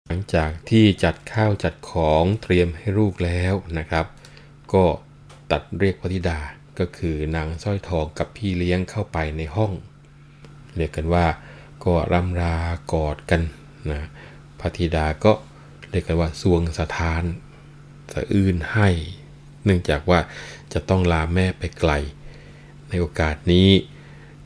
[0.06, 4.06] หลังจากที่จัดข้าวจัดของเตรียมให้ลูกแล้วนะครับ
[4.72, 4.84] ก็
[5.50, 6.40] ตัดเรียกพระธิดา
[6.78, 9.72] ก็คือนางสร้อยทองกับพี่เลี้ยงเข้าไปในห้อง
[10.76, 11.26] เรียกกันว่า
[11.84, 12.56] ก็รำรา
[12.92, 13.42] กอดกัน
[13.90, 14.02] นะ
[14.60, 15.32] พระธิดาก็
[15.90, 17.22] เรียกกันว่าสวงสถาน
[18.12, 18.88] สะอื้นให้
[19.64, 20.20] เนื่องจากว่า
[20.72, 21.92] จะต้องลาแม่ไปไกล
[22.88, 23.70] ในโอกาสนี้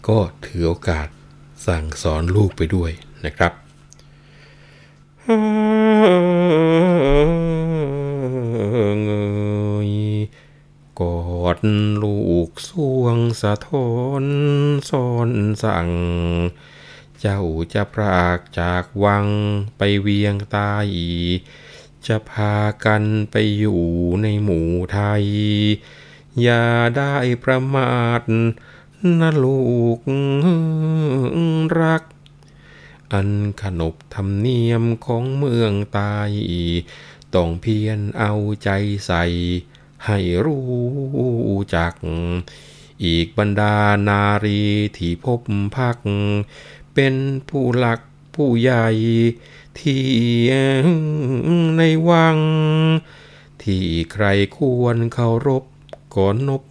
[0.09, 1.09] ก็ถือโอกาส
[1.67, 2.91] สั่งสอนลูกไปด้วย
[3.27, 3.53] นะครับ
[9.05, 9.11] เง
[9.89, 9.91] ย
[11.01, 11.59] กอด
[12.03, 12.71] ลูกส
[13.01, 13.69] วงสะท
[14.23, 14.25] น
[14.91, 15.31] สอน
[15.65, 15.89] สั่ง
[17.25, 17.43] เจ้า
[17.75, 19.27] จะพรากจากวัง
[19.77, 20.87] ไปเวียงตาย
[22.07, 22.55] จะพา
[22.85, 23.83] กันไปอยู่
[24.23, 25.25] ในหมู่ไทย
[26.43, 26.65] อย่า
[26.97, 28.21] ได้ประมาท
[29.21, 29.63] นะลู
[29.97, 29.99] ก
[31.81, 32.03] รัก
[33.13, 33.31] อัน
[33.63, 36.31] ขนบธรรมเนียมของเมืองตาย
[37.35, 38.33] ต้องเพียรเอา
[38.65, 38.71] ใจ
[39.07, 39.25] ใส่
[40.07, 40.65] ให้รู้
[41.77, 41.95] จัก
[43.05, 43.77] อีกบรรดา
[44.09, 44.63] นารี
[44.97, 45.41] ที่พบ
[45.77, 45.97] พัก
[46.95, 47.15] เป็น
[47.49, 48.01] ผู้หลัก
[48.35, 48.87] ผู้ใหญ่
[49.79, 50.05] ที่
[51.77, 52.39] ในวัง
[53.63, 54.25] ที่ใคร
[54.57, 55.65] ควรเคารพ
[56.15, 56.63] ก่อนนบ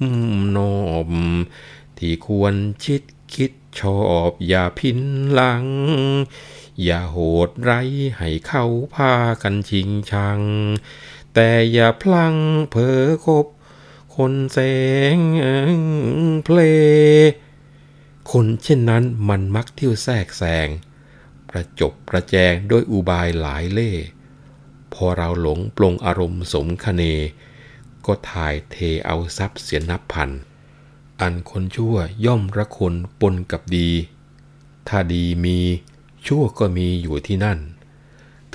[0.55, 0.73] นอ
[1.07, 1.09] บ
[1.97, 2.53] ที่ควร
[2.83, 3.03] ชิด
[3.33, 4.99] คิดชอบอย่าพิน
[5.33, 5.65] หลัง
[6.83, 7.71] อย่าโหดไร
[8.17, 10.39] ให้เข้าพากันชิงชัง
[11.33, 12.35] แต่อย่าพลัง
[12.69, 13.45] เผลอคบ
[14.15, 14.59] คนแส
[15.15, 15.17] ง
[16.45, 16.57] เพล
[18.31, 20.67] คนเช่นนั้นมันมักเที่ยวแทรกแซง
[21.49, 23.91] ประจบประแจงด้วยอุบายหลายเล่
[24.93, 27.03] พอเราหลงปลงอารมณ์สมคเน
[28.05, 30.29] ก็ถ่ายเทเอาทรัพย์เสียนับพัน
[31.21, 33.89] อันคนชั่วย่อมระคนปนกับดี
[34.87, 35.59] ถ้าดีมี
[36.25, 37.59] ชั่วก็มีอยู่ที่นั่น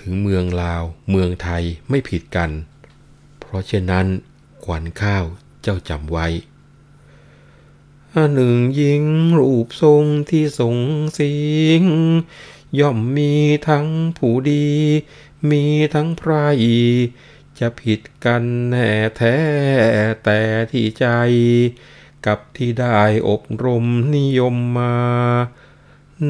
[0.01, 2.51] ถึงเมืองลาวเมืองไทยไม่ผิดกัน
[3.39, 4.07] เพราะเช่นนั้น
[4.65, 5.25] ขวัญข้าว
[5.63, 6.27] เจ้าจำไว้
[8.35, 9.05] หนึ่งยิง
[9.39, 10.77] รูปทรงที่ทรง
[11.19, 11.35] สิ
[11.81, 11.83] ง
[12.79, 13.33] ย่อมมี
[13.69, 14.69] ทั้งผู้ดี
[15.51, 16.33] มีทั้งพร
[17.59, 19.39] จะผิดกันแน่แท้
[20.25, 21.07] แต่ที่ใจ
[22.27, 23.85] กับที่ได้อบรม
[24.17, 24.97] นิยมมา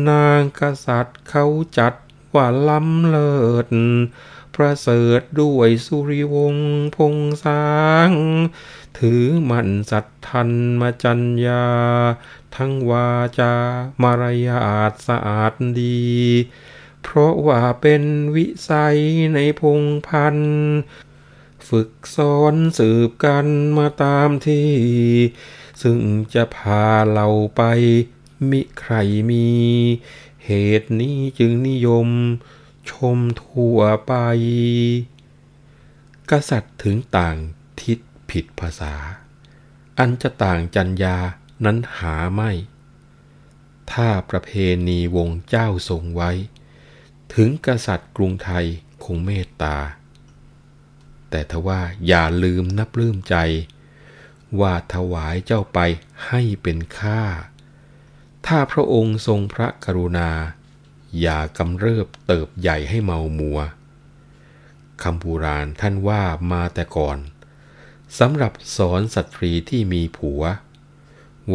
[0.09, 1.47] นางกษัตริย์เขา
[1.79, 1.95] จัด
[2.35, 3.69] ว่าล้ำเลิศ
[4.57, 7.67] ประเสริฐด้วยสุริวงศ์พงสา
[8.09, 8.11] ง
[8.99, 11.67] ถือมันสัตทันมจัญญา
[12.57, 13.55] ทั้งวาจา
[14.03, 16.07] มารยาทสะอาดดี
[17.03, 18.03] เพราะว่าเป็น
[18.37, 18.99] วิสัย
[19.35, 20.37] ในพงพัน
[21.69, 23.47] ฝึกสอนสืบกัน
[23.79, 24.71] มาตามที่
[25.83, 26.01] ซึ่ง
[26.35, 27.63] จะพาเราไป
[28.51, 28.95] มิใคร
[29.31, 29.49] มี
[30.47, 32.09] เหตุนี้จึงนิยม
[32.91, 34.13] ชมทั่วไป
[36.31, 37.37] กษัตริย์ถึงต่าง
[37.83, 37.99] ทิศ
[38.31, 38.95] ผิดภาษา
[39.99, 41.17] อันจะต่างจัญญา
[41.65, 42.51] นั้นหาไม่
[43.93, 44.51] ถ้าประเพ
[44.89, 46.31] ณีวงเจ้าทรงไว้
[47.35, 48.67] ถึงกษัตริย์กรุงไทย
[49.05, 49.77] คงเมตตา
[51.31, 53.37] แต่ทว่าอย่าลืมนับลืมใจ
[54.61, 55.79] ว่าถวายเจ้าไป
[56.27, 57.23] ให้เป็นค่า
[58.47, 60.31] ถ้าพระองค์ทรงพระกรุณา
[61.21, 63.59] อย่ากำเริบเติบใหญ่ให้เมามัว
[65.03, 67.19] คำโบราณท่านว่ามาแต่ก่อน
[68.19, 70.43] สำหรับสอนสตรีที่มีผัว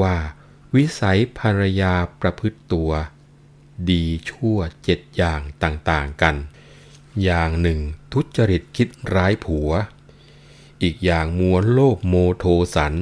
[0.01, 0.15] ว่า
[0.75, 2.91] วิสัยภรรยาประพฤติตัว
[3.89, 6.35] ดีชั่วเจ็ดอย่างต่างๆกัน
[7.23, 7.79] อย่างหนึ่ง
[8.13, 9.71] ทุจริตคิดร้ายผัว
[10.83, 12.45] อีกอย่างมัวโลภโมโท
[12.75, 12.93] สัน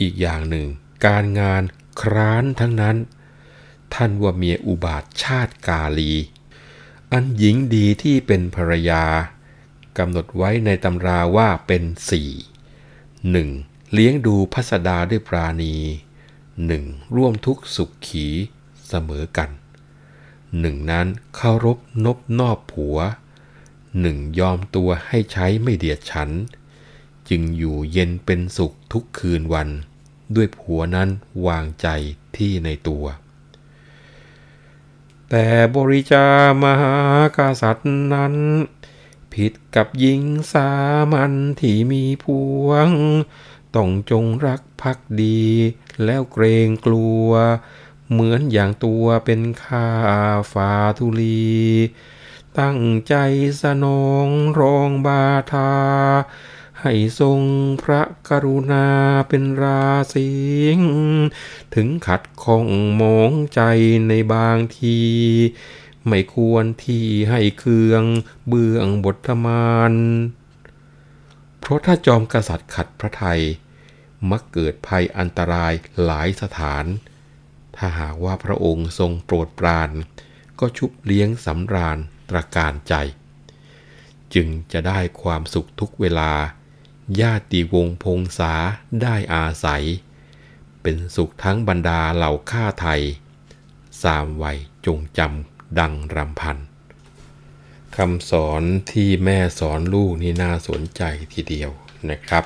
[0.00, 0.66] อีกอย่างหนึ่ง
[1.06, 1.62] การงาน
[2.00, 2.96] คร้านทั้งนั้น
[3.94, 6.12] ท่านว่าเมียอุบาทชาติกาลี
[7.12, 9.04] อันหญิงดีที่เป็นภรรยา
[9.98, 12.30] กำหนดไว้ในตำราว่าเป็นสี่
[13.30, 13.48] หนึ่ง
[13.92, 15.74] เลี้ยงดูพัสดาด้วยปราณี
[16.66, 16.84] หนึ่ง
[17.16, 18.26] ร่วมทุกสุขขี
[18.88, 19.50] เสมอกัน
[20.60, 22.98] หนึ่งนั้นเคารพนบนอบผัว
[24.00, 26.30] หนึ่งยอมตัวให้ใช้ไม่เดียดฉัน
[27.28, 29.68] จึงอยู่เย็นเป็นสุขทุกคืนวัน
[30.34, 31.08] ด้วยผัวนั้น
[31.46, 31.88] วางใจ
[32.36, 33.04] ที่ในตัว
[35.30, 36.26] แต่บริจา
[36.64, 36.96] มหา
[37.36, 38.34] กษัตริย์นั้น
[39.32, 40.70] ผิดกับหญิงสา
[41.12, 42.26] มัญที่มีพ
[42.64, 42.88] วง
[43.76, 45.42] ต้องจงรักภักดี
[46.04, 47.28] แล้วเกรงกลัว
[48.10, 49.88] เหมือนอย่างตัวเป็นข้า
[50.52, 51.52] ฟาทุลี
[52.60, 53.14] ตั้งใจ
[53.62, 54.28] สนอง
[54.60, 55.72] รองบาทา
[56.82, 57.40] ให้ทรง
[57.82, 58.86] พระกรุณา
[59.28, 60.30] เป็นราสิ
[60.76, 60.78] ง
[61.74, 62.66] ถึงขัดข้อง
[63.00, 63.60] มองใจ
[64.08, 64.98] ในบางที
[66.06, 68.02] ไม่ควรที่ให้เคือง
[68.48, 69.94] เบื้องบทมาน
[71.58, 73.40] เพราะถ้าจอมกษัตริย์ขัดพระไทย
[74.30, 75.72] มักเกิดภัยอันตราย
[76.04, 76.84] หลายสถาน
[77.76, 79.90] ถ้าหากว่าพระองค์ทรงโปรดปราน
[80.60, 81.98] ก็ชุบเลี้ยงสำราญ
[82.30, 82.94] ตระการใจ
[84.34, 86.32] จึงจะได้ความสุขทุกเวลา
[87.20, 88.54] ญาติวงพงษา
[89.02, 89.84] ได้อาศัย
[90.82, 93.02] เป็นสุขทั้งบรรดาเหล่าข้าไทย
[94.02, 96.56] สามวัยจงจำดังรำพัน
[97.96, 101.70] คำสอนที่แม่สอนลูกนี่น่าสนใจทีเดียว
[102.10, 102.44] นะครับ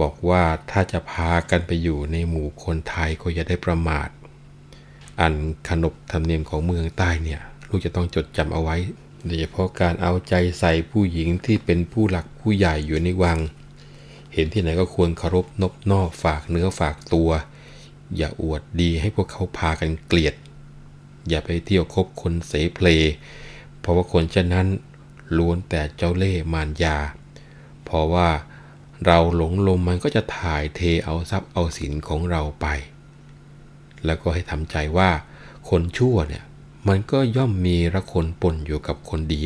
[0.00, 4.08] บอกว่าถ้าจะพากันไปอยู่ในหมู่คนไทยก็อย่าได้ประมาท
[5.20, 5.34] อัน
[5.68, 8.76] ขนบธรรมเนียมของเมืองใต้เนี่ย ลูกจะต้องจดจำเอาไว้
[9.24, 13.38] โดยเฉพาะการเอาใจใส่ผู้หญิงที่เป็นผู้หลักผู้ใหญ่อยู่ในวัง
[14.34, 17.30] เห็นที่ไหนก็ควรเคารพนบนอบฝากเนื้อฝากตัว
[18.16, 20.34] อย่าอวดดีให้พวกเขาพากันเกลียด
[21.28, 22.88] อย่าไปเที่ยวคบคนเสเพล
[23.80, 24.68] เพราะว่าคนเช่นนั้น
[25.36, 26.96] ล้วนแต่เจ้าเล่ห์มารยา
[27.84, 28.28] เพราะว่า
[29.06, 32.66] เราหลงลมมันก็จะถ่ายเทเอาทรัพย์เอาสินของเราไป
[34.04, 35.10] แล้วก็ให้ทำใจว่า
[35.68, 36.44] คนชั่วเนี่ย
[36.88, 39.44] มันก็ย่อมมีระคนปนอยู่กับคนดี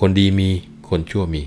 [0.00, 0.50] คนดีมี
[0.88, 1.42] คนชั่วมี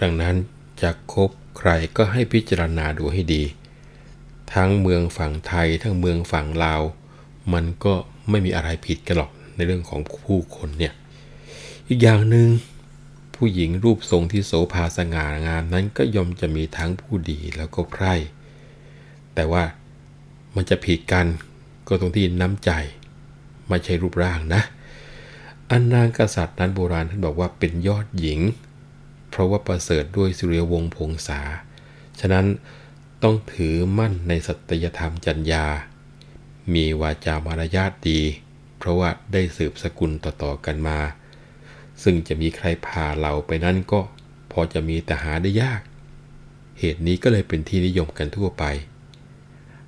[0.00, 0.34] ดังนั้น
[0.82, 3.42] จะคบใครก็ให้พิจารณาดูให้ดี
[4.54, 6.82] ทั้งเมืองฝั่งไทยทั้งเมืองฝั่งลาว
[7.52, 7.94] มันก็
[8.30, 10.92] ไม่มีอะไรผิดกันหรอกในเรื่องของผู้คนเนี่ย
[11.88, 12.48] อีกอย่างหนึง่ง
[13.34, 18.14] ผู้หญิงรูปทรงที่โสภาสง่างามนั้นก็ย่อมจะมีทั้งผู้ดีแล้วก็ใคร่
[19.34, 19.64] แต่ว่า
[20.54, 21.26] มันจะผิดกัน
[21.88, 22.70] ก็ตรงที่น้ำใจ
[23.70, 24.62] ไม่ใช่รูปร่างนะ
[25.70, 28.40] อันนางกษัตริย์นั้นโบราณท่านบอกว่าเป็นยอดหญิง
[29.30, 31.40] เพราะว่าประเสริฐด้วยสุริยวงศ์พงษา
[32.20, 32.46] ฉะนั้น
[33.22, 35.66] ต้องถือมั่นในสัตยธรรมจัญญา
[36.74, 38.20] มีวาจามารยาทดี
[38.78, 40.98] เพราะว่าได้สืบสกุลต่อๆกันมา
[42.02, 44.00] ซึ่งจะมีใครพาเราไปนั่นก็
[44.52, 45.80] พอจะมีแต่หาได้ยาก
[46.78, 48.64] เหตุนี้ก็เลยเป็นที่นิยมกันทั่วไป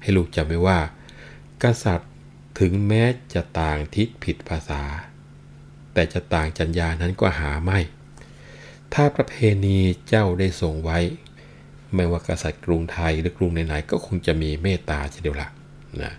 [0.01, 0.79] ให้ลูกจำไว้ว่า
[1.63, 2.12] กษัตริย์
[2.59, 3.03] ถึงแม้
[3.35, 4.83] จะต่างทิศผิดภาษา
[5.93, 7.79] แต่จะต่างจัญญานั้นก็หาไม่
[8.95, 9.35] ถ้าประเพ
[9.65, 10.99] ณีเจ้าได้ทรงไว้
[11.95, 15.49] ไม่ว่ากษัตริย์กรุงไทยหรือกรุงไหนๆก็คงจะมีเมตตาเช่นเดียวละ
[16.03, 16.13] นะ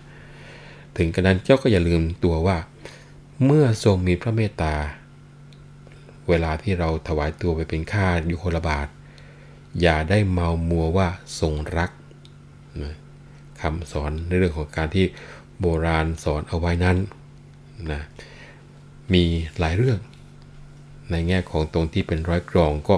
[0.96, 2.56] ถึงกระนั้นเจ้าก็อย่าลืมตัวว่า
[3.44, 4.74] เมื่อทรงมีพระเมตตา
[6.28, 8.88] เวลาที่เราถวายตัวไปเป็นข้ายุคลบาท
[9.80, 11.08] อย่าได้เมามัวว่า
[11.40, 11.90] ทรงรัก
[12.82, 12.94] นะ
[13.60, 15.06] คำสอนในเรื่องของการที่
[15.60, 16.96] โบราณสอนเอาไว้นั้น
[17.92, 18.02] นะ
[19.12, 19.24] มี
[19.58, 19.98] หลายเรื่อง
[21.10, 22.96] ในแง่ของตรงที่เป็นร้อยกรองก็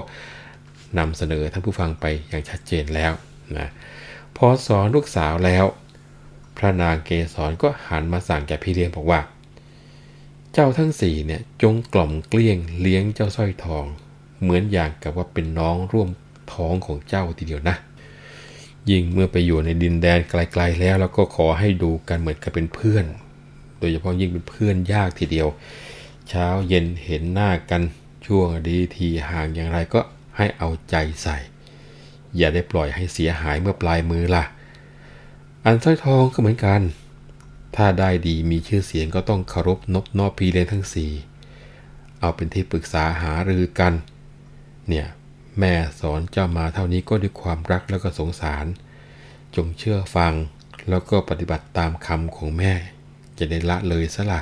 [0.99, 3.13] นำเสนอท่านผู้ฟังไปอย่างชัดเจนแล้ว
[3.57, 3.67] นะ
[4.37, 5.65] พอสอนลูกสาวแล้ว
[6.57, 9.19] พระนางเกศรก็หันมาสั่งแก่พี่เลี้ยงบอกว่า
[10.53, 13.85] เจ้าทั้งสี่เนี่ยจงกล่อมเกลี้ยงเลี้ยงเจ้าสร้อยทอง
[14.41, 16.09] เหมือนอย่างกับว่าเป็นน้องร่วม
[16.53, 17.75] ท้องของเจ้าทีเดียวนะ
[18.89, 23.05] ยิ่งเมื่อไปอยู่ในดินแดนไกลๆแล้วแล้วก็ขอให้ดูกันเหมือนกับเป็นเพื่อน
[23.79, 25.47] โดยเฉพาะยิ่งเป็นเพื่อนยากทีเดียว
[26.29, 27.81] เช้าเย็นเห็นหน้ากัน
[28.25, 30.01] ช่วงดีทีห่างอย่างไรก็
[30.37, 31.37] ให้เอาใจใส่
[32.37, 34.43] อย่าได้ปล่อยให้เสียหายเมื่อปลายมือล่ะ
[35.65, 36.81] อันสร้อยทองก็เหมือนกัน
[37.75, 41.11] ถ้าได้ดีมีชื่อเสียงก็ต้องเคารพนบนอบพีเลนทั้งสี่
[42.19, 43.93] เอาเป็นที่ปรึกษาหารือกัน
[44.87, 45.07] เนี่ย
[45.59, 48.65] แม่สอนเจ้ามาเท่านี้ก็ด้วยความรักแล้วก็สงสาร
[49.55, 50.33] จงเชื่อฟัง
[50.89, 52.73] แล้วก็ปฏิบัติตามคำของแม่
[53.37, 54.41] จะได้ละเลยซะละ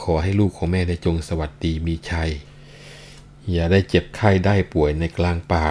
[0.00, 2.30] ขอให้ลูกของแม่ได้จงสวัสดีมีชัย
[3.50, 5.66] อย่าได้เจ็บไข้ได้ป่วยในกลางป่า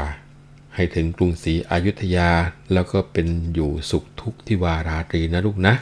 [0.76, 2.30] ให้ถึงกรุงศรีอยุธยา
[2.74, 5.76] แล้วก็เป็นอยู่สุขทุกข์ที่วาราตรีนะลูกนะ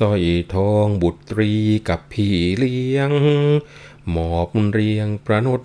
[0.00, 0.24] สร้อย
[0.54, 1.52] ทองบุตรี
[1.88, 3.12] กับพี่เลี้ยง
[4.10, 5.62] หมอบเรียงประนด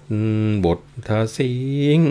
[0.66, 1.54] บททสิ
[2.00, 2.02] ง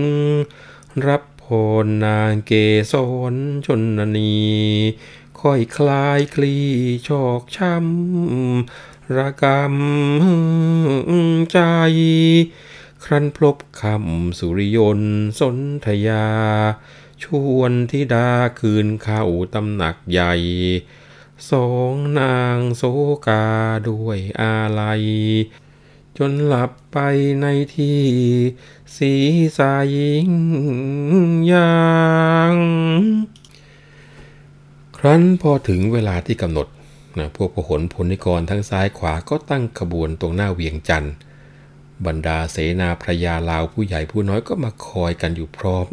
[1.06, 1.44] รับพ
[1.84, 2.52] รนางเก
[2.92, 2.94] ส
[3.32, 3.34] ร
[3.66, 4.36] ชนนี
[5.40, 6.56] ค่อยคลายคลี
[7.08, 11.58] ชอกช้ำระกำใจ
[13.04, 15.00] ครั้นพลบคำสุริยน
[15.40, 16.26] สนธยา
[17.22, 20.34] ชวนทิดาคืนเข้าตำหนักใหญ่
[21.50, 22.82] สองนางโส
[23.26, 23.46] กา
[23.88, 25.02] ด้วยอาลัย
[26.18, 26.98] จนหลับไป
[27.40, 28.00] ในที่
[28.96, 29.12] สี
[29.56, 30.30] สายิง
[31.52, 31.82] ยา
[32.52, 32.54] ง
[34.96, 36.68] ครั้นพอถึงเวลาที่กำหนด
[37.18, 41.14] นะพวกพหลพลนิกรทั้งซ้ายขวาก็ตั้งขบวนตรงหน้าเวียงจันทร์
[42.06, 45.86] บรรดาเสนาพระยาลาวผู้ใหญ่ผู้น้อยก็มาคอยกันอยู่พร้อม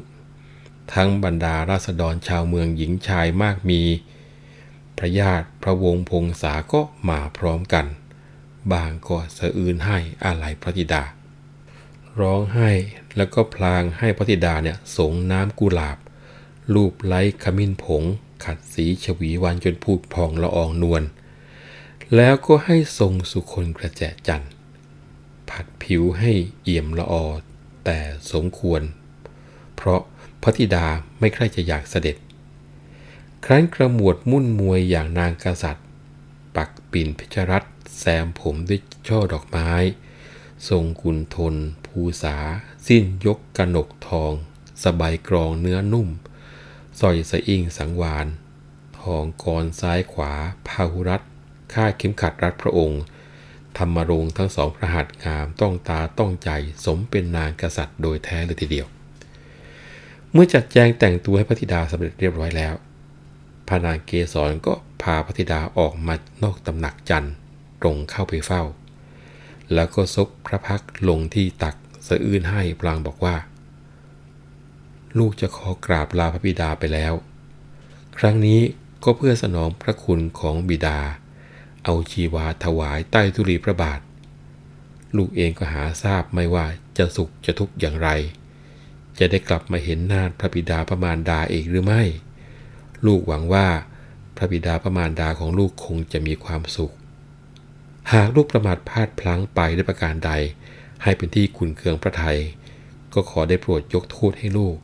[0.94, 3.82] ทั้งบรรดาราษฎรชาวเมืองหญิงชายมากมี
[4.98, 7.86] พระญาติพระวงศ์พงษาก็มาพร้อมกัน
[8.72, 11.04] บางก็สะอื้นให้อาลัยพระธิดา
[12.20, 12.72] ร้องไห้
[13.18, 15.98] แล้วก็พลางให้พระธิดาเนี่ยสงน้ำกุหลาบ
[16.74, 18.04] รูปไล้ขมิ้นผง
[18.44, 21.04] ขัดสีฉวีวันจนพูดพองละอองนวล
[22.16, 24.52] แล้วก็ให้ทรงสุคนกระแจจันทร์
[25.50, 26.32] ผัดผิวให้
[26.64, 27.26] เอี่ยมละออ
[27.86, 28.00] แต่
[28.32, 28.82] สมควร
[29.76, 30.02] เพราะ
[30.42, 30.86] พระธิดา
[31.20, 32.16] ไม่ใคร่จะอยากเสด็จ
[33.46, 35.88] ครั้นกระหมวดมุ่นมวยอย่างนางกษัตริย์
[36.56, 39.72] ปักปิ่นเพชรรัตน์แซมผมด้วยช่อดอกไม้
[40.70, 42.38] ทรงกุนทน ภูษา
[42.88, 44.32] สิ้นยกกระหนกทอง
[44.84, 46.10] สบายกรองเนื้อนุ่ม
[47.00, 48.28] สอยสะอิ่งสังวาน
[49.02, 50.32] ทองกรซ้ายขวา
[50.68, 51.22] พาหุรัต
[51.74, 53.02] ค่าเข็มขัดรัดพระองค์
[53.78, 56.50] ธรรมรงค์ทั้งสองพระหัตถ์งามต้องตาต้องใจ
[56.86, 58.88] สมเป็นนางกษัตริย์โดยแท้เลยทีเดียว
[60.32, 62.76] เมื่อจัดแจงแต่งตัวให้พระธิดาสำเร็จเรียบร้อยแล้ว
[63.74, 67.34] พระนางเกศรก็พาพระธิดาออกมานอกตำหนักจันทร์
[67.82, 68.64] ตรงเข้าไปเฝ้า
[69.74, 71.76] แล้วก็ซบพระพักลงที่ตัก
[72.08, 73.36] สะอื้นให้พลางบอกว่า
[75.18, 77.14] ลูกจะขอกราบลาพระบิดาไปแล้ว
[78.18, 78.62] ครั้งนี้
[79.04, 81.00] ก็เพื่อสนองพระคุณของบิดา
[81.84, 84.00] เอาชีวาถวายใต้ธุลีพระบาท
[85.18, 86.66] ลูกเองก็หาทราบไม่ว่า
[86.98, 88.10] จะสุขจะทุกข์อย่างไร
[89.20, 92.04] จะได้กลับมาเห็นหน้าพระบิดาประมาณดาเองหรือไม่
[93.06, 93.68] ลูกหวังว่า
[94.36, 96.94] พระบิดาประมาณดาของลูกคงจะมีความสุข
[98.14, 100.32] หากลูกประมาทพลาดพลั้งไปด้วยประการใด
[101.04, 102.38] ให้เป็นที่ขุนเคืองพระไทย
[103.14, 104.76] ก็ขอได้โปรดยกโทษให้ลูก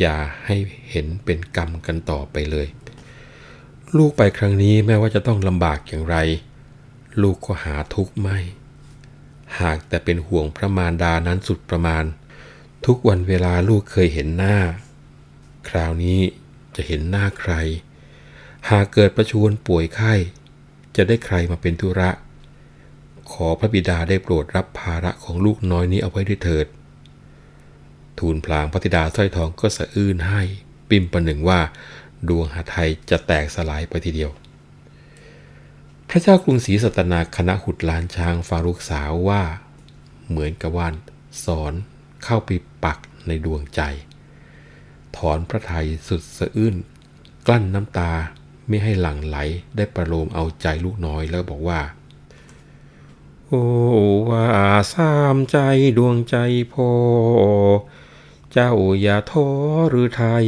[0.00, 0.56] อย่าให้
[0.90, 2.66] เห็นเป็นกรรมกันต่อไปเลย
[3.96, 6.16] ลูกไปครั้งนี้แม้ว่าจะต้องลำบากอย่างไร
[7.22, 8.38] ลูกก็หาทุกข์ไม่
[9.60, 12.04] หากแต่เป็นห่วงพระมารดานั้นสุดประมาณ
[12.86, 14.56] ทุกวันเวลาลูกเคยเห็นหน้า
[15.68, 16.20] คราวนี้
[16.76, 17.52] จะเห็นหน้าใคร
[18.70, 20.14] หากเกิดประชวนป่วยไข้
[20.96, 22.10] จะได้ใครมาเป็นธุระ
[23.32, 26.66] ขอพระบิดาได้โปรดรับภาระของลูกน้อยนี้เอาไว้ด้วยเถิด
[28.18, 30.42] ทูลพลางพระธิดาสร้อยทองก็สะอื้นให้
[30.88, 31.60] ปิมประหนึ่งว่า
[32.28, 34.30] ดวงหาไทยจะแตกสลายไปทีเดียว
[36.08, 39.42] พระเจ้ากรุงศรีสัตนาคณะหุดลานช้างฟารุกสาวว่า
[40.28, 40.94] เหมือนกับวาน
[41.44, 41.72] สอน
[42.24, 42.50] เข้าไป
[42.84, 43.80] ปักในดวงใจ
[45.16, 46.76] ถอนพระไทยสุดสะอื้น
[47.46, 48.12] กลั้นน้ำตา
[48.68, 49.36] ไม่ให้หลั่งไหล
[49.76, 51.80] ได้ประโลมเอาใจลูกน้อยแล้วบอกว่า
[53.46, 53.64] โอ้
[54.28, 54.46] ว่า
[54.92, 55.58] สามใจ
[55.98, 56.36] ดวงใจ
[56.72, 56.90] พ่อ
[58.52, 59.48] เจ้าอย่าท้อ
[59.90, 60.46] หรือไทย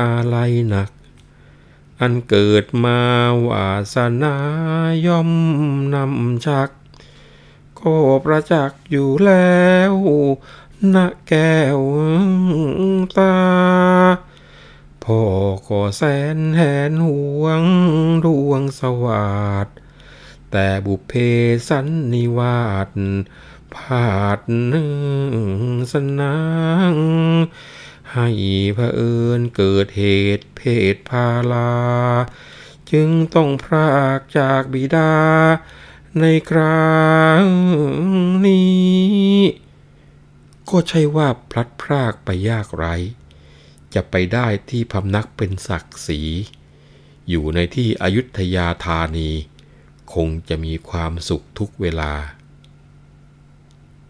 [0.00, 0.36] อะไร
[0.68, 0.90] หนัก
[2.00, 2.98] อันเกิดมา
[3.48, 4.36] วาสนา
[5.06, 5.30] ย่อม
[5.94, 6.70] นำชัก
[7.80, 9.94] ก็ประจักษ์อยู่แล้ว
[10.92, 11.80] นะแก้ว
[13.16, 13.36] ตา
[15.04, 15.20] พ่อ
[15.68, 16.02] ก็แส
[16.36, 16.60] นแห
[16.90, 17.62] นห่วง
[18.24, 19.68] ดวงสวัสด
[20.50, 21.12] แต่บุพเพ
[21.68, 22.90] สันนิวาส
[23.74, 24.38] พาด
[24.72, 24.94] นึ่ง
[25.92, 26.38] สนา
[26.92, 26.94] ง
[28.12, 28.28] ให้
[28.76, 30.04] พระเอิญเกิดเห
[30.38, 30.60] ตุเพ
[30.94, 31.74] ศพาลา
[32.90, 35.14] จึงต้องพรากจากบิดา
[36.20, 36.92] ในครา
[37.42, 37.46] ว
[38.44, 39.63] นี้
[40.70, 42.86] ก็ใช่ว่าพลัดพรากไปยากไร
[43.94, 46.20] จะไปได้ที่พำนักเป็นศักดิ์ศรี
[47.28, 49.30] อยู่ในที่อยุธยาธานี
[50.14, 52.12] คงจะมีความสุขทุกเวลา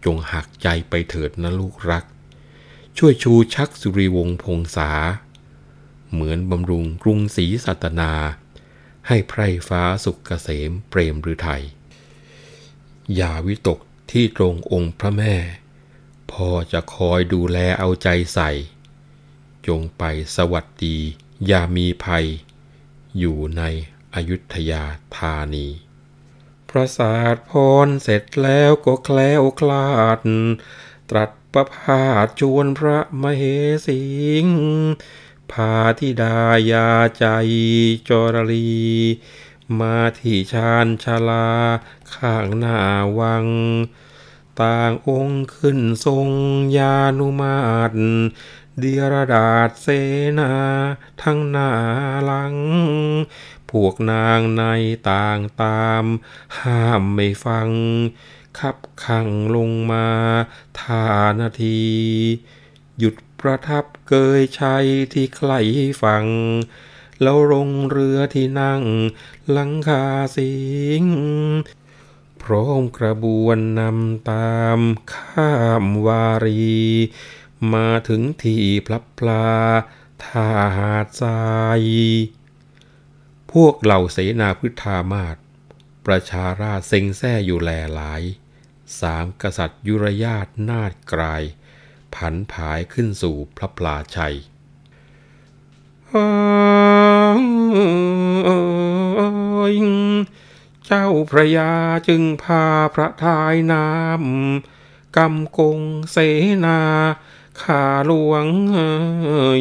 [0.05, 2.05] จงหักใจไปเถิดนะลูกรัก
[2.97, 4.91] ช่วยชูชักสุริวงศ์พงษา
[6.11, 8.11] เหมือนบำรุงกรุงศรีสัตนา
[9.07, 11.63] ให้ไพร่ฟ้าสุขเกษมเปรมหรือไทย
[13.15, 13.79] อย่าวิตก
[14.11, 15.35] ที่ตรงองค์พระแม่
[16.41, 18.51] พ่อจะคอยดูแลเอาใจใส่
[19.67, 20.03] จงไป
[20.35, 20.97] สวัสดี
[21.47, 22.25] อย่ามีภัย
[23.19, 23.63] อยู่ใน
[24.15, 24.83] อยุธยา
[25.17, 25.67] ธานี
[26.69, 27.51] พประสาทพ
[27.85, 30.19] รเสร็จแล้วก็แคล้วคลาด
[31.09, 33.43] ตรัสประพาสชวนพระมเห
[33.87, 34.03] สิ
[34.45, 34.47] ง
[35.51, 36.37] พาธิดา
[36.71, 37.25] ยาใจ
[38.09, 38.85] จรลี
[39.79, 41.49] มาที่ชานชาลา
[42.15, 42.77] ข้างหน้า
[43.19, 43.47] วัง
[44.61, 46.29] ต่างองค์ขึ้นทรง
[46.77, 47.57] ยานุมา
[47.89, 47.97] ตร
[48.79, 49.87] เดียรดาษเส
[50.39, 50.51] นา
[51.23, 51.69] ทั้งหน้า
[52.25, 52.55] หลัง
[53.69, 54.63] พวกนางใน
[55.11, 56.05] ต่างตาม
[56.59, 57.69] ห้ามไม่ฟัง
[58.59, 60.07] ขับขังลงมา
[60.81, 61.05] ทา
[61.39, 61.83] นาที
[62.99, 65.51] หยุดประทับเกยชัยที่ใคร
[66.03, 66.25] ฟัง
[67.21, 68.81] แล้วลงเรือที่นั่ง
[69.51, 70.03] หลังคา
[70.37, 70.53] สิ
[71.01, 71.03] ง
[72.45, 74.79] พร้อมกระบวนนำตาม
[75.13, 76.75] ข้ามวารี
[77.73, 79.47] มาถึงที่พลับพลา
[80.23, 81.43] ท่าหาดทรา
[81.79, 81.81] ย
[83.51, 85.37] พวกเหล่าเสนาพฤทธามาศ
[86.05, 88.23] ประชาราชเซ็งแซ่อยู่แลหลาย
[88.99, 91.43] สามกษัตริย์ยุรยาตนาดกลาย
[92.15, 94.35] ผันผายขึ้นสู่พระปลาชัย
[100.85, 101.71] เจ้าพระยา
[102.07, 105.79] จึงพาพระทายน้ำกำกง
[106.11, 106.17] เส
[106.65, 106.81] นา
[107.61, 108.45] ขาหลวง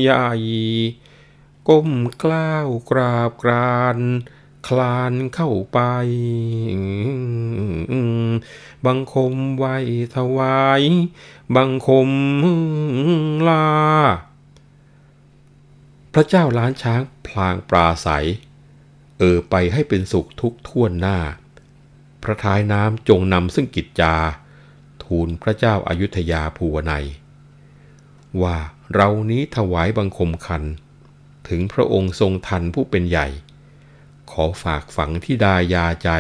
[0.02, 0.30] ใหญ่
[1.68, 1.90] ก้ม
[2.22, 3.98] กล้าวกราบกราน
[4.68, 5.78] คลานเข้าไป
[8.86, 9.76] บังคมไว้
[10.16, 10.82] ถวาย
[11.56, 12.10] บังคม
[13.48, 13.68] ลา
[16.14, 18.26] พระเจ้าล้านช้างพลางปราศัย
[19.24, 21.18] ออไปให้เป็นสุขทุกท่วนหน้า
[22.22, 24.14] พระท้ายน้ำจงนำซึ่งกิจจา
[25.04, 27.06] ทูลพระเจ้าอายุทยาภูวนัย
[28.42, 28.56] ว่า
[28.94, 30.62] เรานี้ถวายบังคมคัน
[31.48, 33.26] ถึงพระองค์ทรงทันผู้เป็นใหญ่
[34.30, 36.10] ขอฝากฝังที่ดายาใจ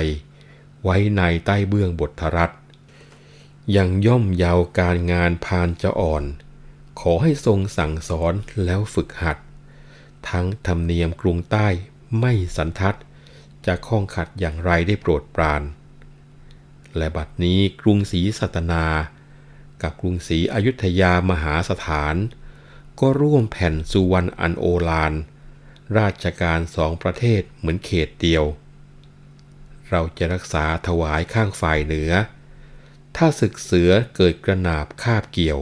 [0.82, 2.50] ไว้ในใต้เบื้องบททรัต
[3.76, 6.24] ยังย่อมยาวการงานพานจะอ่อน
[7.00, 8.34] ขอให้ทรงสั่งสอน
[8.64, 9.38] แล้วฝึกหัด
[10.30, 11.68] ทั้งธรรมเนียมกรุงใต้
[12.18, 12.96] ไม่สันทัด
[13.66, 15.62] จะข้องขัดอย่างไรได้โปรดปราน
[16.96, 18.84] และบัดนี้กรุงศรีสัตนา
[19.82, 22.14] กับกรุงศรีอยุธยามหาสถาน
[23.00, 25.12] ก็ร่วมแผ่นสุวรรณอันโอฬาร
[25.98, 28.44] ราชการสองประเทศเหมือนเขตเดียว
[29.90, 32.12] เราจะรักษาถวายข้างฝ่ายเหนือ
[33.16, 35.60] ถ้าศึกเสือเกิดกระนาบคาบเกี่ยว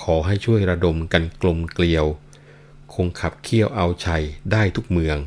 [0.00, 2.06] ขอให้ช่วยระดมกันกลมเกลียว
[2.94, 5.18] คงขับเคี่ยวเอาชัยได้ทุกเมือง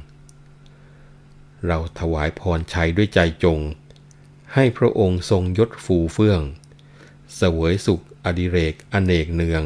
[1.68, 3.60] เราถวายพรชัยด้วยใจจง
[4.54, 6.42] ให้พระองค์ทรงยศฟูเฟื่อง
[7.36, 9.64] เสวยสุขอดิเรกอเนกเนือง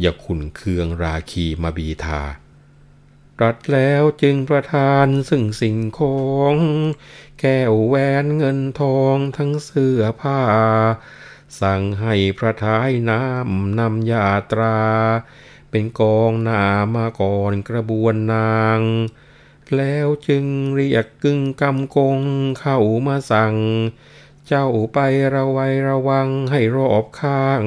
[0.00, 2.22] อย่าขุนเคืองราคีมาบีทา
[3.38, 6.20] ตรัสแล้วจึงประทานซึ่งสิ่งขอ
[6.52, 6.54] ง
[7.40, 10.40] แก้วแหวนเงินทองทั้งเสื้อผ้า
[11.60, 14.78] สั่งให้พระท้ายน้ำนำยาตรา
[15.70, 16.64] เป็นกองนา
[16.96, 18.80] มาก่อนกระบวนนาง
[19.76, 20.44] แล้วจึง
[20.74, 22.18] เรียกกึ่งกำกง
[22.60, 23.56] เข้ามาสั่ง
[24.46, 24.98] เจ้าไป
[25.34, 27.62] ระไวยระวังให้รอบข้าง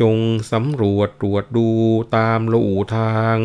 [0.00, 0.18] จง
[0.52, 1.68] สำรวจตรวจดู
[2.16, 3.38] ตามลู่ทาง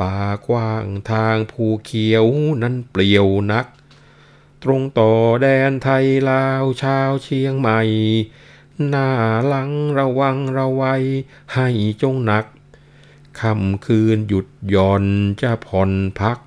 [0.00, 0.18] ป่า
[0.48, 2.26] กว้างทางภูเขียว
[2.62, 3.66] นั้นเปลี่ยวนัก
[4.62, 7.80] ตรงต่อแดนไทยลาวชาวเชียงใหม่
[8.88, 9.10] หน้า
[9.46, 11.02] หลังระวังระวัย
[11.54, 11.68] ให้
[12.02, 12.44] จงหนัก
[13.40, 15.04] ค่ำคืนหยุดหย่อน
[15.40, 16.38] จะผ่อนพัก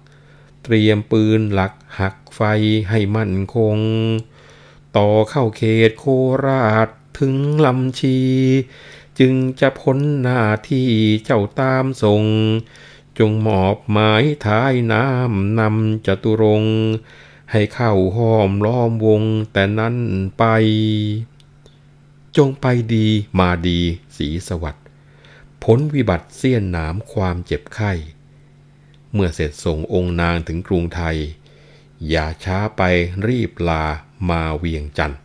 [0.72, 2.42] ตรียมปืนหลักหักไฟ
[2.90, 3.78] ให้มั่นคง
[4.98, 6.06] ต่อเข้าเขตโค
[6.46, 8.20] ราชถึงลำชี
[9.20, 10.90] จึงจะพ้นหน้าที่
[11.26, 12.24] เจ้าตามส่ง
[13.20, 16.64] จงมอบหมายท้ายน้ำนำจตุรง
[17.52, 19.96] ให้เข้าห้อมล้อมวงแต่นั้น
[20.38, 20.44] ไป
[22.38, 23.08] จงไปดี
[23.40, 23.80] มาดี
[24.18, 24.86] สีสวัสดิ์
[25.64, 27.92] พ้นวิบัติเสี้ยนหนามความเจ็บไข้
[29.14, 31.18] เมื่อเสร็จส่งองค์นางถึงกรุงไทย
[32.10, 32.82] อย่าช้าไป
[33.28, 33.84] รีบลา
[34.30, 35.20] มาเวียงจันทร์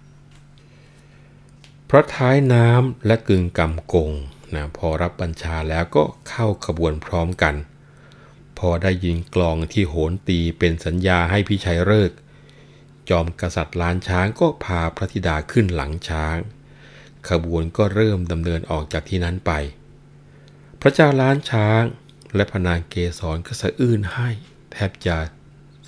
[1.89, 4.11] พระท้ายน้ำและกึ่งกำกง
[4.55, 7.55] นะพอรับบัญชาแล้วก็เข้าขบวนพร้อมกัน
[8.59, 12.11] พอได้ยินกลองที่โหนตีเป็นสัญญาให้พี่ชัยเลิก
[13.09, 16.37] จอมกษัตริย์ล้านช้างก็พาพระธิดาขึ้นหลังช้าง
[17.29, 19.53] ขบวนก็เริ่มดำเนินออกจากที่นั้นไป
[20.81, 21.83] พระเจ้าล้านช้าง
[22.37, 24.29] และพนางเกศรก็สะอื้นให้
[24.73, 25.17] แทบจะ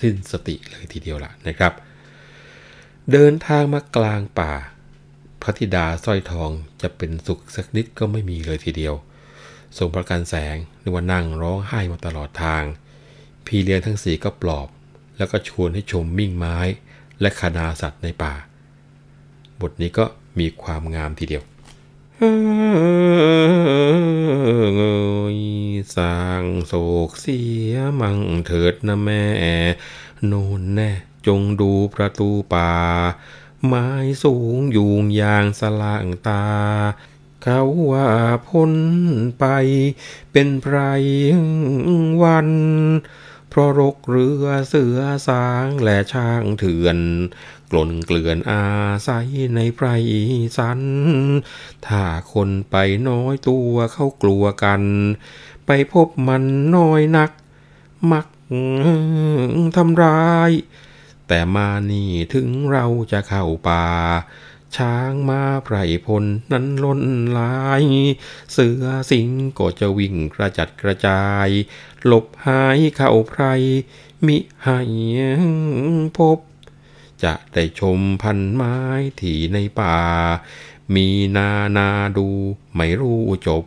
[0.01, 1.73] สิ้นสติเลยทีเดียวล่ะนะครับ
[3.11, 4.53] เดินทางมากลางป่า
[5.41, 8.95] พระธิดาสร้อยทองจะเป็นสุขสักนิดก็ไม่มีเลยทีเดียว
[9.77, 12.63] ทรงประกันแสงนึกว่านั่งร้องไห้มาตลอดทาง
[13.45, 14.67] พี่เลี้ยงทั้งสี่ก็ปลอบ
[15.17, 16.57] แล้วก็ชวนให้ชมมิ่งไม้
[17.21, 18.33] และคณาสัตว์ในป่า
[19.61, 20.05] บทนี้ก็
[20.39, 21.43] มีความงามทีเดียว
[22.21, 24.81] เง
[25.35, 25.39] ย
[25.95, 26.73] สร้างโศ
[27.07, 27.41] กเสี
[27.71, 29.25] ยมั่งเถิดนะแม่
[30.25, 30.91] โน่นแน่
[31.27, 32.73] จงดูประตูป่า
[33.65, 33.87] ไม้
[34.23, 36.45] สูงยุงยางสล่างตา
[37.43, 38.09] เขาว่า
[38.47, 38.73] พ้น
[39.39, 39.45] ไป
[40.31, 40.77] เป็นไพร
[42.23, 42.49] วัน
[43.49, 46.99] เพราะรกเรือเสือสางและช่างเถื่อน
[47.71, 48.63] กลนเกลื่อนอา
[49.07, 49.87] ศัยในไพร
[50.57, 50.81] สัน
[51.87, 52.03] ถ้า
[52.33, 52.75] คนไป
[53.09, 54.81] น้อยตัวเขากลัวกัน
[55.65, 56.43] ไปพบมัน
[56.75, 57.31] น้อยนัก
[58.11, 58.27] มัก
[59.75, 60.51] ทำร้าย
[61.27, 63.85] แต่มานี่ถึงเราจะเข้าป่า
[64.75, 67.01] ช้างมาไพรพลนั้นล้น
[67.37, 67.83] ลาย
[68.51, 71.47] เสือสิงก็จะวิ่งกระจัดกระจาย
[72.05, 73.43] หลบหายเข้าไพร
[74.25, 74.79] มิให้
[76.17, 76.39] พบ
[77.23, 78.75] จะได้ชมพันไม้
[79.19, 79.97] ที่ในป่า
[80.95, 81.07] มี
[81.37, 82.27] นานาดู
[82.75, 83.63] ไม่รู้จบ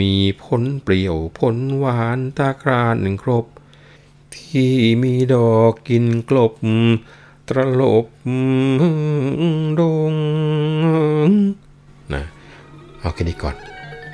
[0.00, 3.46] มีผลเปรี้ยวผลหวานตาครานครบ
[4.36, 6.52] ที่มีดอกกินกลบ
[7.48, 8.06] ตรลบ
[9.80, 10.14] ดง
[12.14, 12.24] นะ
[13.00, 13.56] เอาแค่นี้ก่อน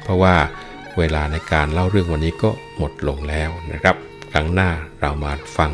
[0.03, 0.35] เพราะว่า
[0.99, 3.97] เวลาในการเล่าเรื่องวันนี้ก็หมดลงแล้วนะครับ
[4.33, 5.73] ครั้งหน้าเรามาฟัง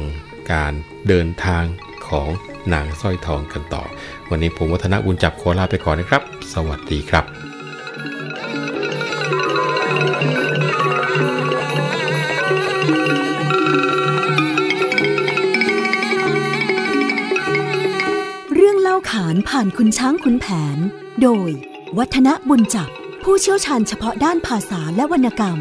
[0.53, 0.73] การ
[1.09, 1.65] เดินทาง
[2.09, 2.29] ของ
[2.73, 3.83] นางสร้อยทองกันต่อ
[4.31, 6.23] วันนี้ผมวัฒนบุญจับโคลาไปก่อนนะครับ
[6.55, 7.25] สวัสดีครับ
[18.55, 20.47] เรื่องเล่าขานผ่านคุณช้างคุณแผ
[20.77, 20.79] น
[21.23, 21.51] โดย
[21.99, 22.91] วัฒนบุญจับ
[23.23, 25.59] ผู้เชี่ยวชาญเฉพาะด้านภาษาและวรรณกรรม